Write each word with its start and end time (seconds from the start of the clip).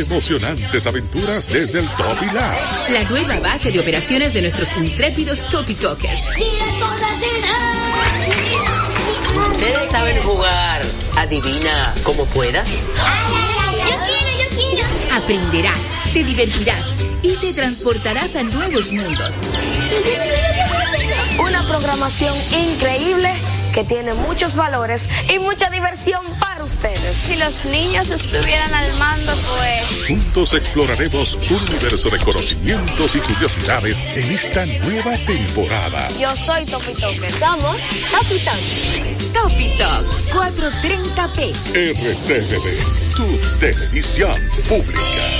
emocionantes 0.00 0.86
aventuras 0.86 1.52
desde 1.52 1.80
el 1.80 1.88
Topi 1.88 2.26
Lab. 2.26 2.58
La 2.90 3.02
nueva 3.04 3.38
base 3.40 3.70
de 3.70 3.80
operaciones 3.80 4.32
de 4.32 4.42
nuestros 4.42 4.76
intrépidos 4.76 5.48
Topi 5.48 5.74
Talkers. 5.74 6.30
Ustedes 9.50 9.90
saben 9.90 10.20
jugar. 10.22 10.82
Adivina 11.16 11.94
como 12.02 12.24
puedas. 12.26 12.68
Yo 12.68 13.86
quiero, 14.06 14.30
yo 14.38 14.48
quiero. 14.56 15.16
Aprenderás, 15.16 15.94
te 16.12 16.24
divertirás 16.24 16.94
y 17.22 17.36
te 17.36 17.52
transportarás 17.52 18.36
a 18.36 18.42
nuevos 18.42 18.92
mundos. 18.92 19.56
Una 21.38 21.62
programación 21.62 22.34
increíble 22.72 23.30
que 23.72 23.84
tiene 23.84 24.14
muchos 24.14 24.56
valores 24.56 25.08
y 25.32 25.38
mucha 25.38 25.70
diversión 25.70 26.24
para 26.38 26.49
ustedes. 26.80 27.16
Si 27.16 27.36
los 27.36 27.64
niños 27.66 28.10
estuvieran 28.10 28.72
al 28.72 28.94
mando, 28.94 29.32
pues... 29.32 30.06
Juntos 30.08 30.54
exploraremos 30.54 31.34
un 31.34 31.68
universo 31.68 32.08
de 32.08 32.18
conocimientos 32.18 33.16
y 33.16 33.20
curiosidades 33.20 34.00
en 34.00 34.32
esta 34.32 34.64
nueva 34.66 35.16
temporada. 35.26 36.08
Yo 36.18 36.34
soy 36.34 36.64
Topi 36.66 36.94
Toque. 36.94 37.30
Somos 37.30 37.76
Topi 38.10 38.38
Toque. 38.38 39.16
Topi 39.32 39.68
Talk 39.76 40.06
430p. 40.32 41.52
RTVD, 41.74 43.14
tu 43.14 43.58
televisión 43.58 44.34
pública. 44.68 45.39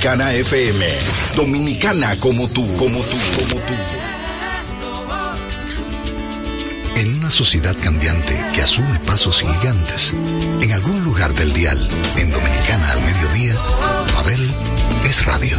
FM. 0.00 0.86
Dominicana 1.34 2.18
como 2.20 2.48
tú, 2.48 2.64
como 2.76 3.00
tú, 3.00 3.16
como 3.36 3.60
tú. 3.62 3.74
En 6.96 7.14
una 7.14 7.28
sociedad 7.28 7.76
cambiante 7.82 8.46
que 8.54 8.62
asume 8.62 9.00
pasos 9.00 9.42
gigantes, 9.42 10.14
en 10.60 10.72
algún 10.72 11.02
lugar 11.02 11.34
del 11.34 11.52
dial, 11.52 11.88
en 12.16 12.30
Dominicana 12.30 12.92
al 12.92 13.00
mediodía, 13.02 13.54
Babel 14.14 14.50
es 15.04 15.24
radio. 15.24 15.58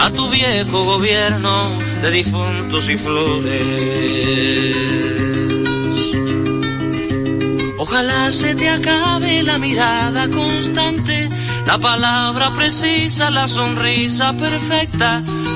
A 0.00 0.10
tu 0.10 0.28
viejo 0.28 0.84
gobierno 0.84 1.78
de 2.02 2.10
difuntos 2.10 2.88
y 2.88 2.96
flores. 2.96 4.76
Ojalá 7.78 8.30
se 8.30 8.54
te 8.54 8.68
acabe 8.68 9.42
la 9.42 9.58
mirada 9.58 10.28
constante, 10.28 11.28
la 11.66 11.78
palabra 11.78 12.52
precisa, 12.52 13.30
la 13.30 13.46
sonrisa 13.48 14.32
perfecta. 14.34 15.22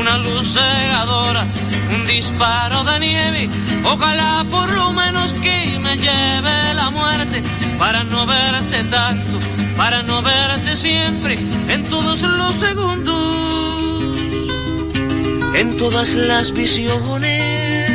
una 0.00 0.18
luz 0.18 0.54
cegadora, 0.54 1.46
un 1.94 2.06
disparo 2.06 2.84
de 2.84 3.00
nieve, 3.00 3.50
ojalá 3.84 4.44
por 4.50 4.70
lo 4.72 4.92
menos 4.92 5.34
que 5.34 5.78
me 5.80 5.96
lleve 5.96 6.74
la 6.74 6.90
muerte, 6.90 7.42
para 7.78 8.04
no 8.04 8.26
verte 8.26 8.84
tanto, 8.84 9.38
para 9.76 10.02
no 10.02 10.22
verte 10.22 10.76
siempre, 10.76 11.38
en 11.68 11.82
todos 11.84 12.22
los 12.22 12.54
segundos 12.54 13.48
en 15.60 15.76
todas 15.76 16.14
las 16.14 16.52
visiones. 16.52 17.90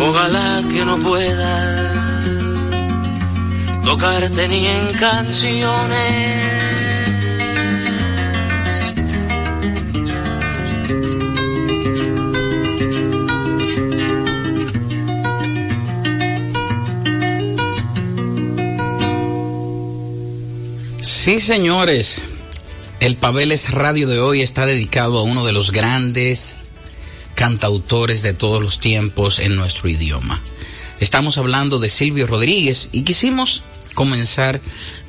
Ojalá 0.00 0.62
que 0.72 0.84
no 0.84 0.98
pueda 0.98 1.92
tocarte 3.84 4.48
ni 4.48 4.66
en 4.66 4.92
canciones. 4.94 6.95
Sí, 21.26 21.40
señores, 21.40 22.22
el 23.00 23.16
Pabeles 23.16 23.72
Radio 23.72 24.06
de 24.06 24.20
hoy 24.20 24.42
está 24.42 24.64
dedicado 24.64 25.18
a 25.18 25.24
uno 25.24 25.44
de 25.44 25.50
los 25.50 25.72
grandes 25.72 26.66
cantautores 27.34 28.22
de 28.22 28.32
todos 28.32 28.62
los 28.62 28.78
tiempos 28.78 29.40
en 29.40 29.56
nuestro 29.56 29.88
idioma. 29.88 30.40
Estamos 31.00 31.36
hablando 31.36 31.80
de 31.80 31.88
Silvio 31.88 32.28
Rodríguez 32.28 32.90
y 32.92 33.02
quisimos 33.02 33.64
comenzar 33.92 34.60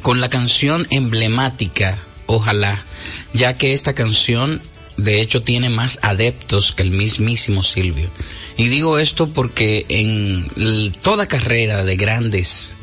con 0.01 0.19
la 0.19 0.27
canción 0.27 0.87
emblemática, 0.89 1.99
Ojalá, 2.25 2.83
ya 3.33 3.55
que 3.55 3.73
esta 3.73 3.93
canción 3.93 4.59
de 4.97 5.21
hecho 5.21 5.43
tiene 5.43 5.69
más 5.69 5.99
adeptos 6.01 6.71
que 6.71 6.81
el 6.81 6.89
mismísimo 6.89 7.61
Silvio. 7.61 8.09
Y 8.57 8.69
digo 8.69 8.97
esto 8.97 9.31
porque 9.31 9.85
en 9.87 10.47
toda 11.03 11.27
carrera 11.27 11.83
de 11.83 11.95
grandes 11.95 12.75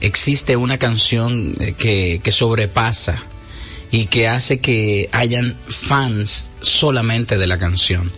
existe 0.00 0.56
una 0.56 0.78
canción 0.78 1.54
eh, 1.60 1.72
que, 1.72 2.20
que 2.22 2.32
sobrepasa 2.32 3.22
y 3.90 4.06
que 4.06 4.28
hace 4.28 4.60
que 4.60 5.08
hayan 5.12 5.56
fans 5.66 6.48
solamente 6.62 7.38
de 7.38 7.46
la 7.46 7.58
canción. 7.58 8.10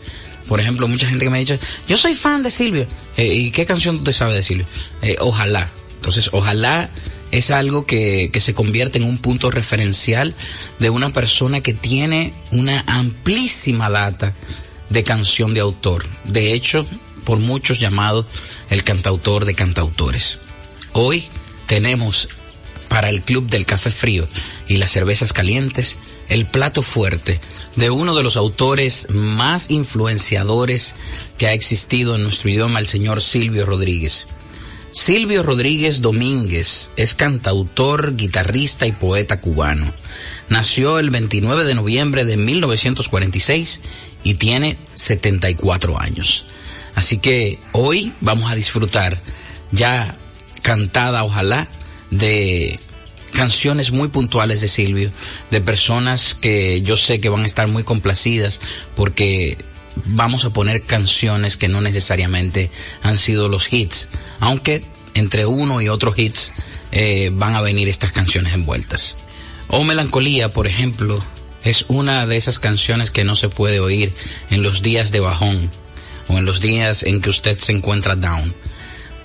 Por 0.46 0.60
ejemplo, 0.60 0.88
mucha 0.88 1.08
gente 1.08 1.24
que 1.24 1.30
me 1.30 1.38
ha 1.38 1.40
dicho, 1.40 1.58
yo 1.88 1.96
soy 1.96 2.14
fan 2.14 2.42
de 2.42 2.50
Silvio. 2.50 2.86
Eh, 3.16 3.26
¿Y 3.26 3.50
qué 3.52 3.64
canción 3.64 4.04
te 4.04 4.12
sabe 4.12 4.34
de 4.34 4.42
Silvio? 4.42 4.66
Eh, 5.00 5.16
ojalá. 5.20 5.70
Entonces, 5.94 6.30
ojalá 6.32 6.90
es 7.30 7.50
algo 7.50 7.86
que, 7.86 8.30
que 8.32 8.40
se 8.40 8.52
convierte 8.52 8.98
en 8.98 9.04
un 9.04 9.18
punto 9.18 9.50
referencial 9.50 10.34
de 10.78 10.90
una 10.90 11.10
persona 11.10 11.60
que 11.60 11.72
tiene 11.72 12.34
una 12.50 12.84
amplísima 12.86 13.88
data 13.88 14.34
de 14.90 15.04
canción 15.04 15.54
de 15.54 15.60
autor. 15.60 16.04
De 16.24 16.52
hecho, 16.52 16.86
por 17.24 17.38
muchos 17.38 17.80
llamado 17.80 18.26
el 18.68 18.84
cantautor 18.84 19.44
de 19.44 19.54
cantautores. 19.54 20.40
Hoy 20.92 21.24
tenemos 21.72 22.28
para 22.88 23.08
el 23.08 23.22
Club 23.22 23.48
del 23.48 23.64
Café 23.64 23.90
Frío 23.90 24.28
y 24.68 24.76
las 24.76 24.90
cervezas 24.90 25.32
calientes 25.32 25.96
el 26.28 26.44
plato 26.44 26.82
fuerte 26.82 27.40
de 27.76 27.88
uno 27.88 28.14
de 28.14 28.22
los 28.22 28.36
autores 28.36 29.08
más 29.08 29.70
influenciadores 29.70 30.94
que 31.38 31.46
ha 31.46 31.54
existido 31.54 32.14
en 32.14 32.24
nuestro 32.24 32.50
idioma, 32.50 32.78
el 32.78 32.86
señor 32.86 33.22
Silvio 33.22 33.64
Rodríguez. 33.64 34.26
Silvio 34.90 35.42
Rodríguez 35.42 36.02
Domínguez 36.02 36.90
es 36.96 37.14
cantautor, 37.14 38.16
guitarrista 38.16 38.86
y 38.86 38.92
poeta 38.92 39.40
cubano. 39.40 39.94
Nació 40.50 40.98
el 40.98 41.08
29 41.08 41.64
de 41.64 41.74
noviembre 41.74 42.26
de 42.26 42.36
1946 42.36 43.80
y 44.24 44.34
tiene 44.34 44.76
74 44.92 45.98
años. 45.98 46.44
Así 46.94 47.16
que 47.16 47.58
hoy 47.72 48.12
vamos 48.20 48.50
a 48.50 48.54
disfrutar 48.54 49.22
ya 49.70 50.18
cantada, 50.62 51.24
ojalá, 51.24 51.68
de 52.10 52.78
canciones 53.32 53.92
muy 53.92 54.08
puntuales 54.08 54.60
de 54.60 54.68
Silvio, 54.68 55.10
de 55.50 55.60
personas 55.60 56.34
que 56.34 56.82
yo 56.82 56.96
sé 56.96 57.20
que 57.20 57.28
van 57.28 57.42
a 57.42 57.46
estar 57.46 57.68
muy 57.68 57.82
complacidas 57.82 58.60
porque 58.94 59.58
vamos 60.04 60.44
a 60.44 60.50
poner 60.50 60.82
canciones 60.82 61.56
que 61.56 61.68
no 61.68 61.80
necesariamente 61.80 62.70
han 63.02 63.18
sido 63.18 63.48
los 63.48 63.72
hits, 63.72 64.08
aunque 64.40 64.84
entre 65.14 65.46
uno 65.46 65.80
y 65.80 65.88
otro 65.88 66.14
hits 66.16 66.52
eh, 66.92 67.30
van 67.32 67.54
a 67.54 67.60
venir 67.60 67.88
estas 67.88 68.12
canciones 68.12 68.54
envueltas. 68.54 69.16
O 69.68 69.84
Melancolía, 69.84 70.52
por 70.52 70.66
ejemplo, 70.66 71.24
es 71.64 71.86
una 71.88 72.26
de 72.26 72.36
esas 72.36 72.58
canciones 72.58 73.10
que 73.10 73.24
no 73.24 73.36
se 73.36 73.48
puede 73.48 73.80
oír 73.80 74.12
en 74.50 74.62
los 74.62 74.82
días 74.82 75.12
de 75.12 75.20
bajón 75.20 75.70
o 76.28 76.38
en 76.38 76.44
los 76.44 76.60
días 76.60 77.02
en 77.02 77.20
que 77.20 77.30
usted 77.30 77.58
se 77.58 77.72
encuentra 77.72 78.16
down. 78.16 78.54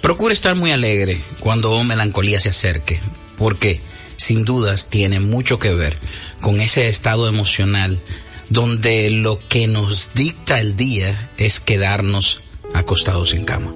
Procure 0.07 0.33
estar 0.33 0.55
muy 0.55 0.71
alegre 0.71 1.19
cuando 1.41 1.83
Melancolía 1.83 2.39
se 2.39 2.47
acerque, 2.47 3.01
porque 3.35 3.81
sin 4.15 4.45
dudas 4.45 4.89
tiene 4.89 5.19
mucho 5.19 5.59
que 5.59 5.73
ver 5.73 5.97
con 6.39 6.61
ese 6.61 6.87
estado 6.87 7.27
emocional 7.27 7.99
donde 8.47 9.09
lo 9.09 9.37
que 9.49 9.67
nos 9.67 10.13
dicta 10.13 10.61
el 10.61 10.77
día 10.77 11.29
es 11.35 11.59
quedarnos 11.59 12.39
acostados 12.73 13.33
en 13.33 13.43
cama. 13.43 13.73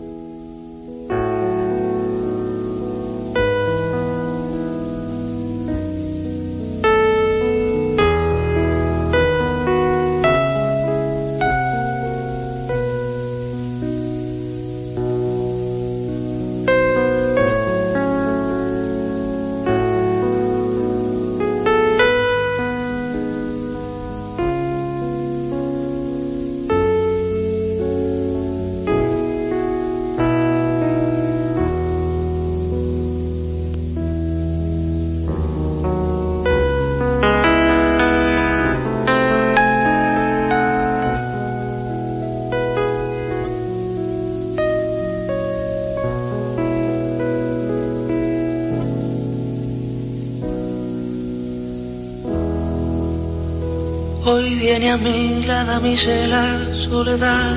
Mí 55.82 55.96
la 56.28 56.76
soledad, 56.76 57.56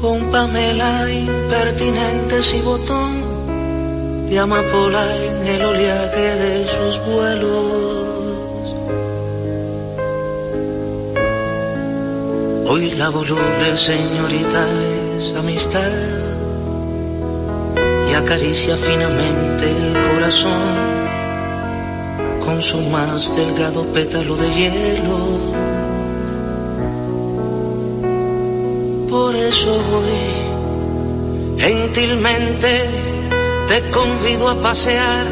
con 0.00 0.30
Pamela 0.30 1.10
impertinentes 1.10 2.54
y 2.54 2.60
botón 2.60 4.28
de 4.30 4.38
amapola 4.38 5.04
en 5.16 5.46
el 5.46 5.64
oleaje 5.64 6.34
de 6.42 6.68
sus 6.68 7.04
vuelos. 7.04 8.06
Hoy 12.68 12.90
la 12.92 13.10
voluble 13.10 13.76
señorita 13.76 14.66
es 15.18 15.34
amistad 15.36 15.92
y 18.08 18.14
acaricia 18.14 18.76
finamente 18.76 19.64
el 19.70 19.92
corazón 20.12 20.96
con 22.44 22.62
su 22.62 22.80
más 22.90 23.34
delgado 23.34 23.84
pétalo 23.92 24.36
de 24.36 24.48
hielo. 24.54 25.75
Por 29.08 29.36
eso 29.36 29.82
voy 29.92 30.56
gentilmente, 31.58 32.90
te 33.68 33.90
convido 33.90 34.48
a 34.50 34.54
pasear 34.62 35.26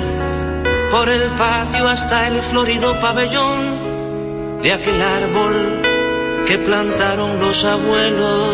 por 0.90 1.08
el 1.08 1.28
patio 1.32 1.88
hasta 1.88 2.28
el 2.28 2.40
florido 2.40 2.98
pabellón 3.00 4.62
de 4.62 4.72
aquel 4.72 5.02
árbol 5.02 5.82
que 6.46 6.58
plantaron 6.58 7.38
los 7.40 7.64
abuelos. 7.64 8.48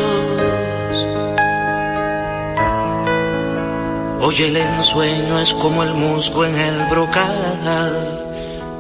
Hoy 4.23 4.43
el 4.43 4.57
ensueño 4.57 5.39
es 5.39 5.53
como 5.55 5.83
el 5.83 5.95
musgo 5.95 6.45
en 6.45 6.57
el 6.57 6.87
brocal 6.91 8.21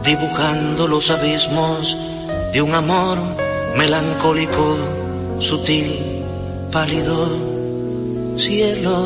dibujando 0.04 0.88
los 0.88 1.10
abismos 1.10 1.96
de 2.52 2.62
un 2.62 2.74
amor 2.74 3.18
melancólico, 3.76 4.76
sutil, 5.38 6.19
pálido, 6.70 7.16
cielo. 8.36 8.96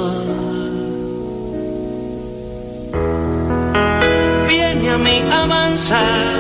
Viene 4.49 4.91
a 4.91 4.99
mí 4.99 5.25
avanzar, 5.43 6.35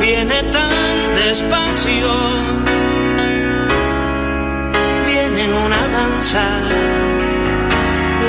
viene 0.00 0.42
tan 0.56 1.14
despacio, 1.14 2.10
viene 5.06 5.44
en 5.44 5.52
una 5.66 5.88
danza 5.88 6.46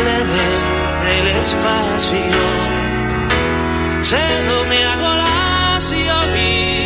leve 0.06 0.48
del 1.06 1.28
espacio 1.42 2.76
cedo 4.06 4.66
me 4.70 4.84
hago 4.84 5.16
lacio 5.18 6.14
y 6.38 6.85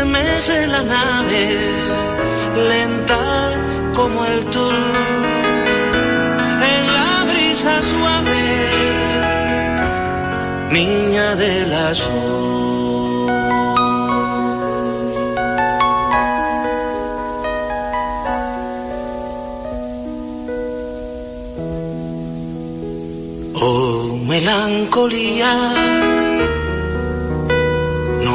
desde 0.00 0.66
la 0.68 0.82
nave, 0.82 1.44
lenta 2.68 3.20
como 3.94 4.24
el 4.24 4.44
tul, 4.46 4.76
en 6.74 6.84
la 6.96 7.24
brisa 7.30 7.74
suave, 7.92 8.44
niña 10.70 11.34
del 11.36 11.72
azul. 11.90 13.32
Oh, 23.60 24.18
melancolía, 24.26 25.52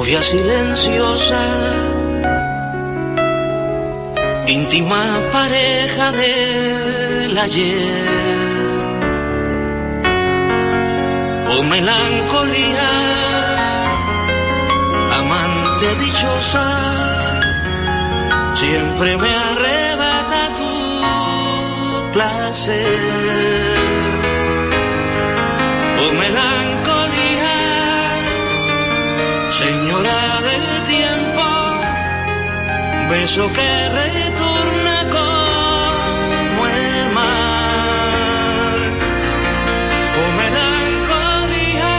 novia 0.08 0.24
silenciosa, 0.24 1.42
íntima 4.48 5.04
pareja 5.34 6.12
del 6.14 7.38
ayer. 7.38 8.80
Oh, 11.50 11.64
melancolía, 11.64 12.90
amante 15.20 15.88
dichosa, 16.06 16.68
siempre 18.54 19.18
me 19.18 19.32
arrebata 19.50 20.42
tu 20.56 20.74
placer 22.14 23.28
oh 26.00 26.12
melancolía, 26.14 26.77
señora 29.58 30.22
del 30.48 30.66
tiempo, 30.86 31.46
beso 33.10 33.46
que 33.58 33.72
retorna 34.02 34.98
como 35.18 36.62
el 36.78 36.90
mar. 37.18 38.78
Oh 40.20 40.30
melancolía, 40.42 41.96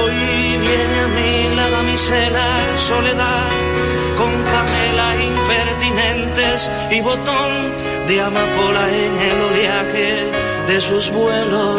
Hoy 0.00 0.18
viene 0.66 0.96
a 1.06 1.08
mí 1.16 1.32
la 1.56 1.66
damisela 1.70 2.48
soledad 2.76 3.65
y 6.90 7.00
botón 7.00 7.50
de 8.08 8.20
amapola 8.20 8.88
en 8.88 9.18
el 9.18 9.42
oleaje 9.42 10.30
de 10.68 10.80
sus 10.80 11.10
vuelos. 11.10 11.76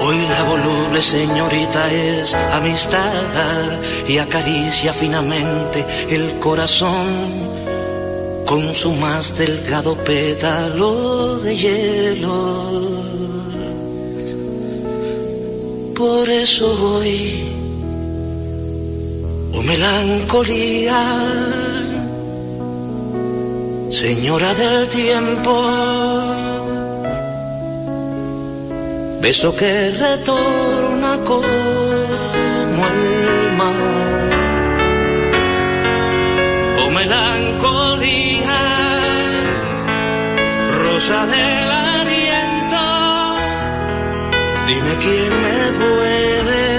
Hoy 0.00 0.16
la 0.28 0.42
voluble 0.44 1.00
señorita 1.00 1.92
es 1.92 2.34
amistad 2.52 3.80
y 4.08 4.18
acaricia 4.18 4.92
finamente 4.92 5.84
el 6.08 6.38
corazón 6.38 7.48
con 8.46 8.74
su 8.74 8.92
más 8.94 9.36
delgado 9.36 9.96
pétalo 9.96 11.38
de 11.38 11.56
hielo. 11.56 12.98
Por 15.94 16.30
eso 16.30 16.66
hoy, 16.96 17.47
oh 19.54 19.62
melancolía, 19.62 21.00
señora 23.90 24.52
del 24.54 24.88
tiempo, 24.88 25.54
beso 29.20 29.54
que 29.56 29.90
retorna 29.90 31.18
como 31.24 32.82
el 32.86 33.56
mar. 33.56 34.30
Oh 36.82 36.90
melancolía, 36.90 38.60
rosa 40.82 41.26
del 41.26 41.70
aliento, 41.92 42.84
dime 44.66 44.94
quién 45.02 45.32
me 45.44 45.58
puede 45.78 46.77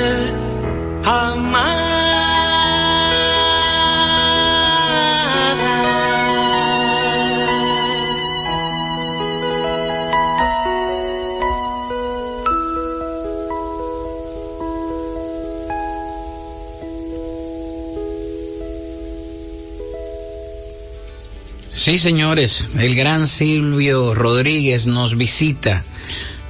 Sí, 21.89 21.97
señores, 21.97 22.69
el 22.77 22.93
gran 22.93 23.25
Silvio 23.25 24.13
Rodríguez 24.13 24.85
nos 24.85 25.17
visita. 25.17 25.83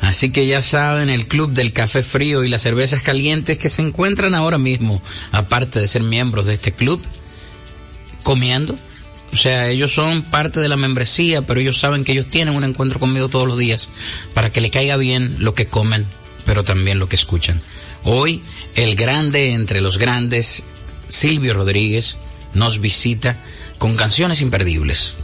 Así 0.02 0.34
que 0.34 0.46
ya 0.48 0.62
saben, 0.62 1.10
el 1.10 1.30
Club 1.30 1.54
del 1.54 1.72
Café 1.72 2.02
Frío 2.02 2.44
y 2.44 2.50
las 2.50 2.64
Cervezas 2.64 3.04
Calientes 3.04 3.58
que 3.58 3.70
se 3.70 3.82
encuentran 3.82 4.36
ahora 4.36 4.58
mismo, 4.58 5.02
aparte 5.32 5.80
de 5.80 5.88
ser 5.88 6.04
miembros 6.04 6.46
de 6.46 6.56
este 6.56 6.74
club, 6.74 7.02
comiendo. 8.22 8.78
O 9.32 9.38
sea, 9.38 9.70
ellos 9.70 9.94
son 9.94 10.24
parte 10.24 10.60
de 10.60 10.68
la 10.68 10.76
membresía, 10.76 11.42
pero 11.44 11.62
ellos 11.62 11.80
saben 11.80 12.04
que 12.04 12.12
ellos 12.12 12.28
tienen 12.30 12.58
un 12.58 12.66
encuentro 12.66 13.00
conmigo 13.00 13.30
todos 13.30 13.48
los 13.48 13.58
días 13.58 13.88
para 14.34 14.52
que 14.52 14.60
le 14.60 14.72
caiga 14.72 14.98
bien 14.98 15.38
lo 15.40 15.54
que 15.54 15.68
comen, 15.68 16.06
pero 16.44 16.66
también 16.66 17.00
lo 17.00 17.08
que 17.08 17.16
escuchan. 17.16 17.62
Hoy, 18.04 18.42
el 18.76 18.98
grande 18.98 19.54
entre 19.54 19.80
los 19.80 20.00
grandes, 20.00 20.64
Silvio 21.08 21.54
Rodríguez, 21.54 22.18
nos 22.54 22.82
visita 22.82 23.42
con 23.78 23.96
canciones 23.96 24.42
imperdibles. 24.42 25.16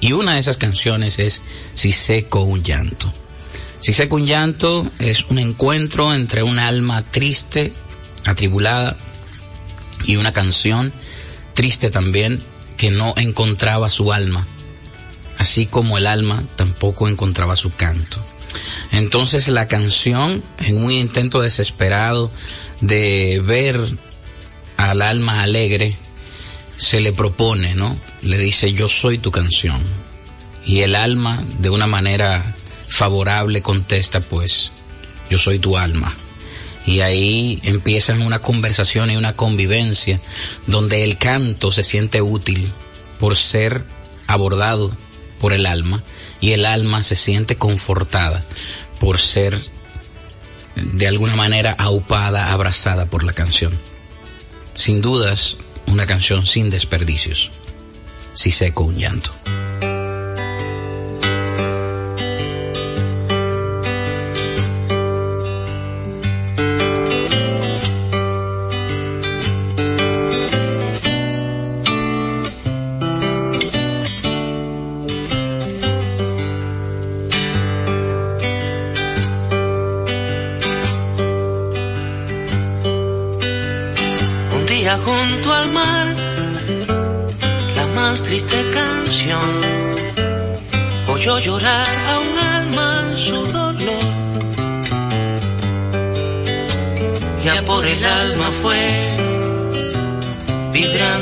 Y 0.00 0.12
una 0.12 0.34
de 0.34 0.40
esas 0.40 0.56
canciones 0.56 1.18
es 1.18 1.42
Si 1.74 1.92
seco 1.92 2.42
un 2.42 2.62
llanto. 2.62 3.12
Si 3.80 3.92
seco 3.92 4.16
un 4.16 4.26
llanto 4.26 4.90
es 4.98 5.24
un 5.28 5.38
encuentro 5.38 6.14
entre 6.14 6.42
un 6.42 6.58
alma 6.58 7.02
triste, 7.02 7.72
atribulada, 8.26 8.96
y 10.04 10.16
una 10.16 10.32
canción 10.32 10.92
triste 11.54 11.90
también 11.90 12.42
que 12.76 12.90
no 12.90 13.14
encontraba 13.16 13.90
su 13.90 14.12
alma, 14.12 14.46
así 15.38 15.66
como 15.66 15.98
el 15.98 16.06
alma 16.06 16.44
tampoco 16.56 17.08
encontraba 17.08 17.56
su 17.56 17.72
canto. 17.72 18.24
Entonces 18.92 19.48
la 19.48 19.68
canción, 19.68 20.42
en 20.60 20.82
un 20.82 20.90
intento 20.90 21.40
desesperado 21.40 22.30
de 22.80 23.42
ver 23.44 23.78
al 24.76 25.02
alma 25.02 25.42
alegre, 25.42 25.96
se 26.78 27.00
le 27.00 27.12
propone, 27.12 27.74
¿no? 27.74 27.98
Le 28.22 28.38
dice, 28.38 28.72
yo 28.72 28.88
soy 28.88 29.18
tu 29.18 29.30
canción. 29.30 29.82
Y 30.64 30.80
el 30.80 30.94
alma, 30.94 31.44
de 31.58 31.70
una 31.70 31.86
manera 31.86 32.56
favorable, 32.88 33.60
contesta, 33.62 34.20
pues, 34.20 34.72
yo 35.28 35.38
soy 35.38 35.58
tu 35.58 35.76
alma. 35.76 36.14
Y 36.86 37.00
ahí 37.00 37.60
empiezan 37.64 38.22
una 38.22 38.38
conversación 38.38 39.10
y 39.10 39.16
una 39.16 39.36
convivencia 39.36 40.20
donde 40.66 41.04
el 41.04 41.18
canto 41.18 41.70
se 41.70 41.82
siente 41.82 42.22
útil 42.22 42.72
por 43.18 43.36
ser 43.36 43.84
abordado 44.26 44.90
por 45.40 45.52
el 45.52 45.66
alma 45.66 46.02
y 46.40 46.52
el 46.52 46.64
alma 46.64 47.02
se 47.02 47.16
siente 47.16 47.56
confortada 47.56 48.44
por 49.00 49.18
ser 49.18 49.60
de 50.76 51.08
alguna 51.08 51.36
manera 51.36 51.72
aupada, 51.72 52.52
abrazada 52.52 53.06
por 53.06 53.22
la 53.24 53.32
canción. 53.32 53.78
Sin 54.74 55.02
dudas, 55.02 55.56
una 55.90 56.06
canción 56.06 56.46
sin 56.46 56.70
desperdicios. 56.70 57.50
Si 58.32 58.50
seco 58.50 58.84
un 58.84 58.96
llanto. 58.96 59.32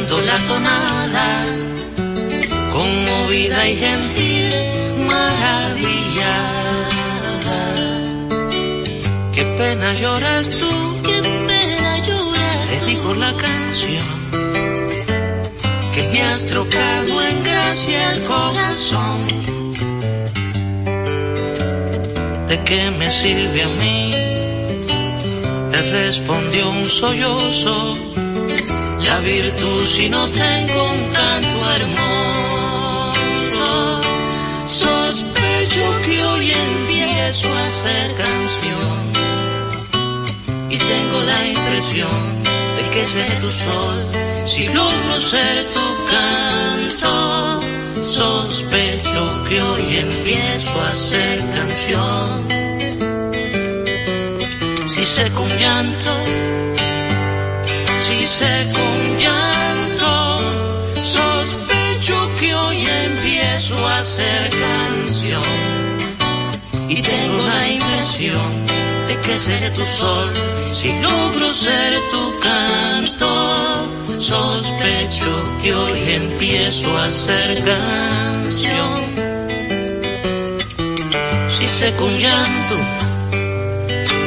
Vibrando 0.06 0.16
una 0.18 0.38
tonada 0.46 1.46
conmovida 2.72 3.68
y 3.68 3.76
gentil, 3.76 4.54
maravillada. 5.08 6.30
Qué 9.32 9.44
pena 9.58 9.94
lloras 9.94 10.50
tú, 10.50 11.02
qué 11.02 11.22
pena 11.22 11.98
lloras 11.98 12.70
te 12.70 12.86
digo 12.86 13.14
la 13.14 13.32
canción 13.32 14.06
que 15.94 16.02
me 16.12 16.22
has 16.22 16.46
trocado 16.46 17.22
en 17.22 17.42
gracia 17.42 18.12
el 18.12 18.22
corazón. 18.24 19.26
¿De 22.48 22.60
qué 22.64 22.90
me 22.98 23.10
sirve 23.10 23.62
a 23.62 23.68
mí? 23.80 24.12
Le 25.72 25.82
respondió 25.90 26.70
un 26.70 26.86
sollozo, 26.86 28.15
virtud 29.20 29.86
si 29.86 30.08
no 30.08 30.28
tengo 30.28 30.92
un 30.92 31.12
canto 31.12 31.70
hermoso. 31.72 32.06
Sospecho 34.64 36.00
que 36.04 36.24
hoy 36.24 36.52
empiezo 36.52 37.48
a 37.48 37.66
hacer 37.66 38.14
canción 38.14 39.12
y 40.70 40.78
tengo 40.78 41.22
la 41.22 41.48
impresión 41.48 42.42
de 42.76 42.90
que 42.90 43.06
seré 43.06 43.34
tu 43.40 43.50
sol 43.50 44.06
si 44.44 44.68
logro 44.68 45.20
ser 45.20 45.64
tu 45.72 45.86
canto. 46.14 47.60
Sospecho 48.00 49.44
que 49.48 49.62
hoy 49.62 49.96
empiezo 49.96 50.80
a 50.80 50.88
hacer 50.90 51.38
canción. 51.56 52.46
Si 54.88 55.04
seco 55.04 55.42
un 55.42 55.56
llanto, 55.56 56.12
seco 58.38 58.80
un 59.00 59.16
llanto, 59.16 60.12
sospecho 60.94 62.16
que 62.38 62.54
hoy 62.54 62.86
empiezo 63.06 63.76
a 63.86 63.98
hacer 64.00 64.50
canción. 64.50 65.42
Y 66.86 67.00
tengo 67.00 67.46
la 67.46 67.68
impresión 67.68 68.66
de 69.08 69.20
que 69.22 69.40
seré 69.40 69.70
tu 69.70 69.84
sol 69.84 70.30
si 70.70 70.92
logro 71.00 71.50
ser 71.50 71.92
tu 72.10 72.40
canto. 72.40 73.30
Sospecho 74.18 75.32
que 75.62 75.74
hoy 75.74 76.00
empiezo 76.22 76.88
a 76.98 77.04
hacer 77.04 77.64
canción. 77.64 78.96
Si 81.48 81.66
seco 81.68 82.04
un 82.04 82.18
llanto, 82.18 82.76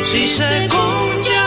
si 0.02 0.28
seco 0.28 0.78
un 0.78 1.24
llanto. 1.24 1.38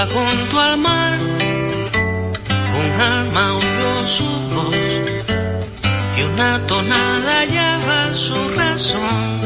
Día 0.00 0.08
junto 0.14 0.58
al 0.58 0.78
mar, 0.78 1.18
un 2.80 3.00
alma 3.02 3.52
oyó 3.52 4.06
su 4.08 4.24
voz 4.48 4.74
y 6.16 6.22
una 6.22 6.66
tonada 6.66 7.40
hallaba 7.40 8.14
su 8.14 8.48
razón. 8.56 9.40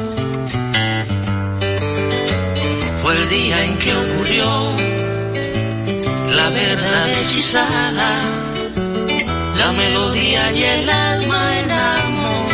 Fue 3.02 3.16
el 3.16 3.28
día 3.30 3.64
en 3.64 3.78
que 3.78 3.96
ocurrió 3.96 4.46
la 6.36 6.50
verdad 6.50 7.08
hechizada, 7.22 8.10
la 9.56 9.72
melodía 9.72 10.52
y 10.52 10.62
el 10.62 10.88
alma 10.88 11.58
enamoradas. 11.64 12.44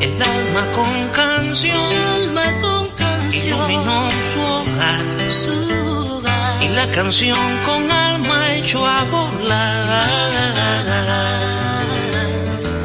El 0.00 0.20
alma 0.20 0.72
con 0.72 1.08
canción, 1.10 1.92
alma 2.16 2.46
con 2.62 2.88
canción, 2.96 3.46
iluminó 3.46 4.19
y 6.62 6.68
la 6.68 6.86
canción 6.88 7.38
con 7.64 7.90
alma 7.90 8.54
echó 8.56 8.84
a 8.86 9.04
volar. 9.04 10.10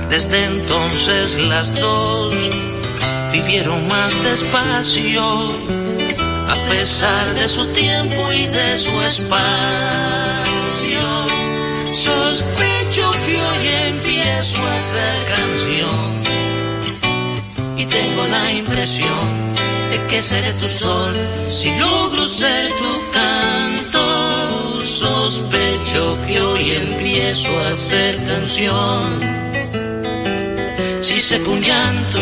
Desde 0.09 0.45
entonces 0.45 1.37
las 1.49 1.73
dos 1.75 2.33
vivieron 3.33 3.87
más 3.87 4.23
despacio, 4.23 5.23
a 6.47 6.55
pesar 6.69 7.33
de 7.33 7.47
su 7.49 7.65
tiempo 7.67 8.31
y 8.33 8.45
de 8.45 8.77
su 8.77 9.01
espacio. 9.01 9.45
Sospecho 11.91 13.11
que 13.25 13.41
hoy 13.41 13.67
empiezo 13.87 14.57
a 14.65 14.75
hacer 14.75 15.15
canción 15.35 16.23
y 17.77 17.85
tengo 17.85 18.27
la 18.27 18.51
impresión 18.51 19.54
de 19.97 20.07
que 20.07 20.21
seré 20.21 20.51
tu 20.53 20.67
sol 20.67 21.13
si 21.49 21.69
logro 21.75 22.27
ser 22.27 22.69
tu 22.81 22.91
canto. 23.17 24.03
Sospecho 24.83 26.17
que 26.25 26.41
hoy 26.41 26.71
empiezo 26.71 27.49
a 27.59 27.69
hacer 27.69 28.11
canción. 28.31 29.05
Si 31.01 31.21
seco 31.21 31.51
un 31.51 31.61
llanto, 31.61 32.21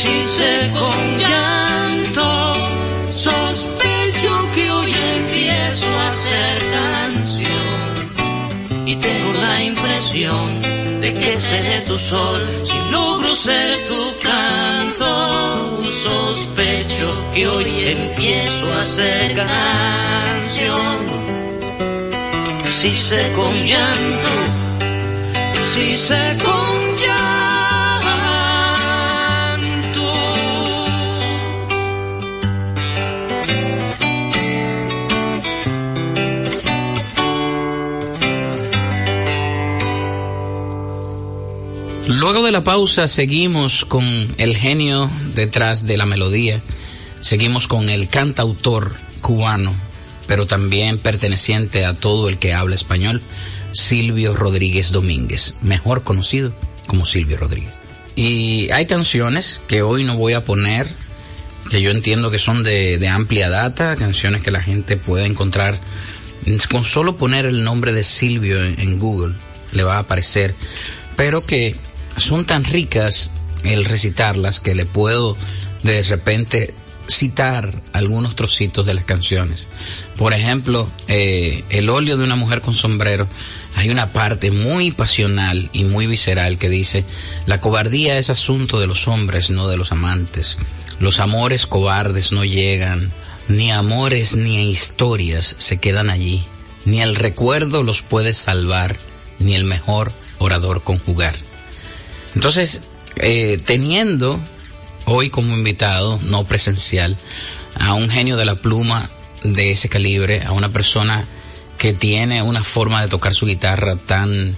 si 0.00 0.14
seco 0.36 0.82
un 1.00 1.18
llanto, 1.24 2.26
sospecho 3.10 4.32
que 4.54 4.70
hoy 4.70 4.92
empiezo 5.16 5.86
a 6.02 6.08
hacer 6.12 6.54
canción. 6.78 7.78
Y 8.86 8.96
tengo 8.96 9.32
la 9.40 9.62
impresión 9.62 10.55
de 11.06 11.14
que 11.20 11.40
seré 11.40 11.80
tu 11.86 11.98
sol 11.98 12.40
si 12.64 12.78
logro 12.90 13.34
ser 13.36 13.76
tu 13.90 14.02
canto. 14.28 15.10
Sospecho 16.06 17.08
que 17.32 17.46
hoy 17.46 17.70
empiezo 17.96 18.66
a 18.72 18.80
hacer 18.80 19.34
canción. 19.34 20.96
Si 22.68 22.90
seco 22.90 23.48
un 23.48 23.58
llanto, 23.70 24.32
si 25.72 25.96
seco 25.96 26.50
un 26.74 26.96
llanto. 27.02 27.65
Luego 42.18 42.42
de 42.42 42.50
la 42.50 42.64
pausa 42.64 43.08
seguimos 43.08 43.84
con 43.84 44.02
el 44.38 44.56
genio 44.56 45.10
detrás 45.34 45.86
de 45.86 45.98
la 45.98 46.06
melodía, 46.06 46.62
seguimos 47.20 47.66
con 47.66 47.90
el 47.90 48.08
cantautor 48.08 48.94
cubano, 49.20 49.74
pero 50.26 50.46
también 50.46 50.96
perteneciente 50.96 51.84
a 51.84 51.92
todo 51.92 52.30
el 52.30 52.38
que 52.38 52.54
habla 52.54 52.74
español, 52.74 53.20
Silvio 53.72 54.34
Rodríguez 54.34 54.92
Domínguez, 54.92 55.56
mejor 55.60 56.04
conocido 56.04 56.54
como 56.86 57.04
Silvio 57.04 57.36
Rodríguez. 57.36 57.74
Y 58.14 58.70
hay 58.70 58.86
canciones 58.86 59.60
que 59.68 59.82
hoy 59.82 60.04
no 60.04 60.16
voy 60.16 60.32
a 60.32 60.44
poner, 60.46 60.88
que 61.70 61.82
yo 61.82 61.90
entiendo 61.90 62.30
que 62.30 62.38
son 62.38 62.64
de, 62.64 63.06
amplia 63.12 63.50
data, 63.50 63.94
canciones 63.94 64.42
que 64.42 64.50
la 64.50 64.62
gente 64.62 64.96
puede 64.96 65.26
encontrar 65.26 65.78
con 66.70 66.82
solo 66.82 67.18
poner 67.18 67.44
el 67.44 67.62
nombre 67.62 67.92
de 67.92 68.02
Silvio 68.02 68.64
en, 68.64 68.80
en 68.80 68.98
Google, 68.98 69.34
le 69.72 69.82
va 69.82 69.96
a 69.96 70.00
aparecer, 70.00 70.54
pero 71.14 71.44
que 71.44 71.76
son 72.16 72.44
tan 72.44 72.64
ricas 72.64 73.30
el 73.64 73.84
recitarlas 73.84 74.60
que 74.60 74.74
le 74.74 74.86
puedo 74.86 75.36
de 75.82 76.02
repente 76.02 76.74
citar 77.08 77.82
algunos 77.92 78.34
trocitos 78.34 78.86
de 78.86 78.94
las 78.94 79.04
canciones. 79.04 79.68
Por 80.16 80.32
ejemplo, 80.32 80.90
eh, 81.08 81.62
El 81.68 81.88
óleo 81.88 82.16
de 82.16 82.24
una 82.24 82.36
mujer 82.36 82.60
con 82.60 82.74
sombrero, 82.74 83.28
hay 83.74 83.90
una 83.90 84.12
parte 84.12 84.50
muy 84.50 84.90
pasional 84.90 85.70
y 85.72 85.84
muy 85.84 86.06
visceral 86.06 86.58
que 86.58 86.68
dice, 86.68 87.04
la 87.46 87.60
cobardía 87.60 88.18
es 88.18 88.30
asunto 88.30 88.80
de 88.80 88.86
los 88.86 89.08
hombres, 89.08 89.50
no 89.50 89.68
de 89.68 89.76
los 89.76 89.92
amantes. 89.92 90.58
Los 90.98 91.20
amores 91.20 91.66
cobardes 91.66 92.32
no 92.32 92.44
llegan, 92.44 93.12
ni 93.48 93.70
amores 93.70 94.34
ni 94.34 94.70
historias 94.70 95.56
se 95.58 95.78
quedan 95.78 96.10
allí, 96.10 96.44
ni 96.84 97.02
el 97.02 97.14
recuerdo 97.14 97.82
los 97.82 98.02
puede 98.02 98.32
salvar, 98.32 98.96
ni 99.38 99.54
el 99.54 99.64
mejor 99.64 100.12
orador 100.38 100.82
conjugar. 100.82 101.34
Entonces, 102.36 102.82
eh, 103.16 103.58
teniendo 103.64 104.38
hoy 105.06 105.30
como 105.30 105.56
invitado, 105.56 106.20
no 106.24 106.44
presencial, 106.44 107.16
a 107.80 107.94
un 107.94 108.10
genio 108.10 108.36
de 108.36 108.44
la 108.44 108.56
pluma 108.56 109.08
de 109.42 109.70
ese 109.70 109.88
calibre, 109.88 110.42
a 110.44 110.52
una 110.52 110.70
persona 110.70 111.26
que 111.78 111.94
tiene 111.94 112.42
una 112.42 112.62
forma 112.62 113.00
de 113.00 113.08
tocar 113.08 113.34
su 113.34 113.46
guitarra 113.46 113.96
tan 113.96 114.54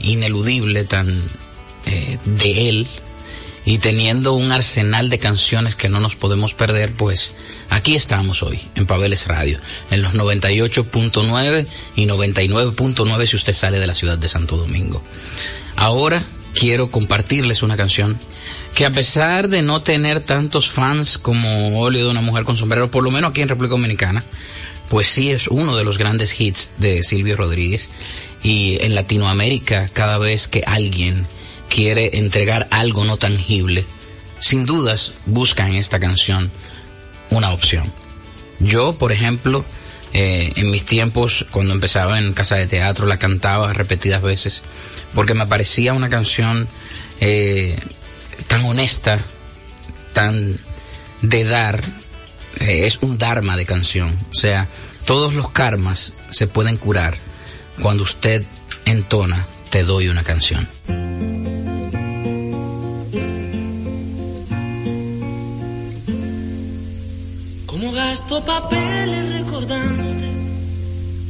ineludible, 0.00 0.84
tan 0.84 1.22
eh, 1.84 2.18
de 2.24 2.70
él, 2.70 2.86
y 3.66 3.76
teniendo 3.76 4.32
un 4.32 4.50
arsenal 4.50 5.10
de 5.10 5.18
canciones 5.18 5.76
que 5.76 5.90
no 5.90 6.00
nos 6.00 6.16
podemos 6.16 6.54
perder, 6.54 6.94
pues 6.94 7.34
aquí 7.68 7.96
estamos 7.96 8.42
hoy 8.42 8.62
en 8.76 8.86
Pabeles 8.86 9.26
Radio, 9.26 9.60
en 9.90 10.00
los 10.00 10.14
98.9 10.14 11.66
y 11.96 12.06
99.9 12.06 13.26
si 13.26 13.36
usted 13.36 13.52
sale 13.52 13.78
de 13.78 13.86
la 13.86 13.92
ciudad 13.92 14.16
de 14.16 14.28
Santo 14.28 14.56
Domingo. 14.56 15.02
Ahora 15.76 16.22
quiero 16.54 16.90
compartirles 16.90 17.62
una 17.62 17.76
canción 17.76 18.18
que 18.74 18.86
a 18.86 18.92
pesar 18.92 19.48
de 19.48 19.62
no 19.62 19.82
tener 19.82 20.20
tantos 20.20 20.70
fans 20.70 21.18
como 21.18 21.80
Óleo 21.80 22.04
de 22.04 22.10
una 22.10 22.20
mujer 22.20 22.44
con 22.44 22.56
sombrero, 22.56 22.90
por 22.90 23.04
lo 23.04 23.10
menos 23.10 23.30
aquí 23.30 23.40
en 23.40 23.48
República 23.48 23.72
Dominicana, 23.72 24.24
pues 24.88 25.06
sí 25.06 25.30
es 25.30 25.48
uno 25.48 25.76
de 25.76 25.84
los 25.84 25.98
grandes 25.98 26.38
hits 26.40 26.72
de 26.78 27.02
Silvio 27.02 27.36
Rodríguez 27.36 27.90
y 28.42 28.78
en 28.80 28.94
Latinoamérica 28.94 29.88
cada 29.92 30.18
vez 30.18 30.48
que 30.48 30.62
alguien 30.66 31.26
quiere 31.68 32.18
entregar 32.18 32.66
algo 32.70 33.04
no 33.04 33.16
tangible, 33.16 33.86
sin 34.38 34.66
dudas 34.66 35.12
busca 35.26 35.68
en 35.68 35.74
esta 35.74 36.00
canción 36.00 36.50
una 37.30 37.52
opción. 37.52 37.92
Yo, 38.58 38.94
por 38.94 39.12
ejemplo, 39.12 39.64
eh, 40.12 40.52
en 40.56 40.70
mis 40.70 40.84
tiempos, 40.84 41.46
cuando 41.50 41.72
empezaba 41.72 42.18
en 42.18 42.32
casa 42.32 42.56
de 42.56 42.66
teatro, 42.66 43.06
la 43.06 43.18
cantaba 43.18 43.72
repetidas 43.72 44.22
veces, 44.22 44.62
porque 45.14 45.34
me 45.34 45.46
parecía 45.46 45.92
una 45.92 46.08
canción 46.08 46.66
eh, 47.20 47.78
tan 48.48 48.64
honesta, 48.64 49.18
tan 50.12 50.58
de 51.22 51.44
dar, 51.44 51.80
eh, 52.60 52.86
es 52.86 52.98
un 53.02 53.18
dharma 53.18 53.56
de 53.56 53.66
canción. 53.66 54.18
O 54.30 54.34
sea, 54.34 54.68
todos 55.04 55.34
los 55.34 55.50
karmas 55.50 56.12
se 56.30 56.46
pueden 56.46 56.76
curar 56.76 57.16
cuando 57.80 58.02
usted 58.02 58.44
entona 58.84 59.46
Te 59.70 59.84
doy 59.84 60.08
una 60.08 60.24
canción. 60.24 60.68
Gasto 68.10 68.44
papeles 68.44 69.38
recordándote, 69.38 70.28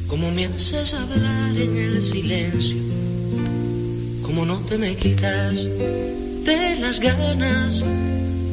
como 0.09 0.31
me 0.31 0.47
haces 0.47 0.95
hablar 0.95 1.55
en 1.55 1.77
el 1.77 2.01
silencio, 2.01 2.79
como 4.23 4.47
no 4.47 4.57
te 4.61 4.79
me 4.79 4.97
quitas 4.97 5.57
de 6.49 6.77
las 6.81 6.99
ganas, 7.01 7.85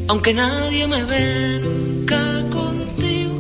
aunque 0.09 0.33
nadie 0.33 0.87
me 0.89 1.03
ve 1.05 1.61
nunca 1.63 2.21
contigo. 2.49 3.35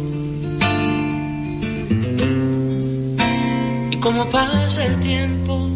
Y 3.91 3.97
como 3.97 4.29
pasa 4.29 4.85
el 4.85 4.97
tiempo, 5.01 5.67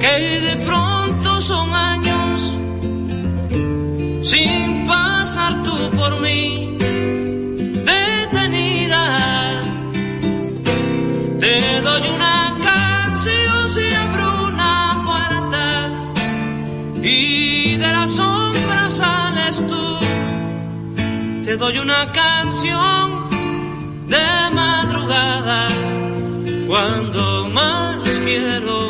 que 0.00 0.14
de 0.48 0.56
pronto 0.66 1.40
son 1.40 1.72
años 1.72 2.52
sin 4.24 4.86
pasar 4.88 5.59
por 6.00 6.18
mí 6.20 6.76
detenida. 7.90 9.04
Te 11.38 11.56
doy 11.86 12.04
una 12.16 12.38
canción 12.68 13.58
si 13.74 13.84
abro 14.04 14.28
una 14.48 15.02
puerta 15.06 15.64
y 17.02 17.76
de 17.76 17.90
la 17.98 18.08
sombra 18.08 18.82
sales 18.90 19.56
tú. 19.70 19.86
Te 21.44 21.56
doy 21.58 21.78
una 21.78 22.02
canción 22.12 23.04
de 24.14 24.26
madrugada 24.60 25.68
cuando 26.66 27.48
más 27.50 27.98
quiero 28.24 28.89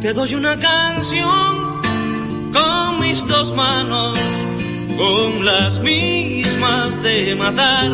Te 0.00 0.12
doy 0.12 0.36
una 0.36 0.56
canción 0.56 1.80
con 2.52 3.00
mis 3.00 3.26
dos 3.26 3.52
manos, 3.54 4.16
con 4.96 5.44
las 5.44 5.80
mismas 5.80 7.02
de 7.02 7.34
matar. 7.34 7.90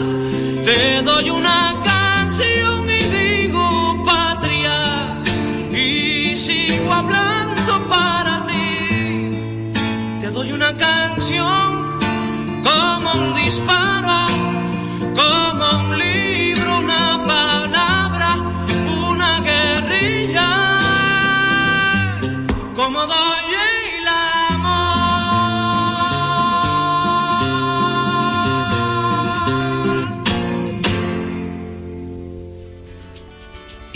Te 0.66 1.02
doy 1.02 1.30
una 1.30 1.72
canción 1.82 2.84
y 2.90 3.02
digo 3.18 4.04
patria 4.04 5.22
y 5.72 6.36
sigo 6.36 6.92
hablando 6.92 7.86
para 7.88 8.44
ti. 8.48 9.30
Te 10.20 10.30
doy 10.30 10.52
una 10.52 10.76
canción 10.76 11.98
como 12.62 13.12
un 13.14 13.34
disparo, 13.34 14.26
como 15.14 15.43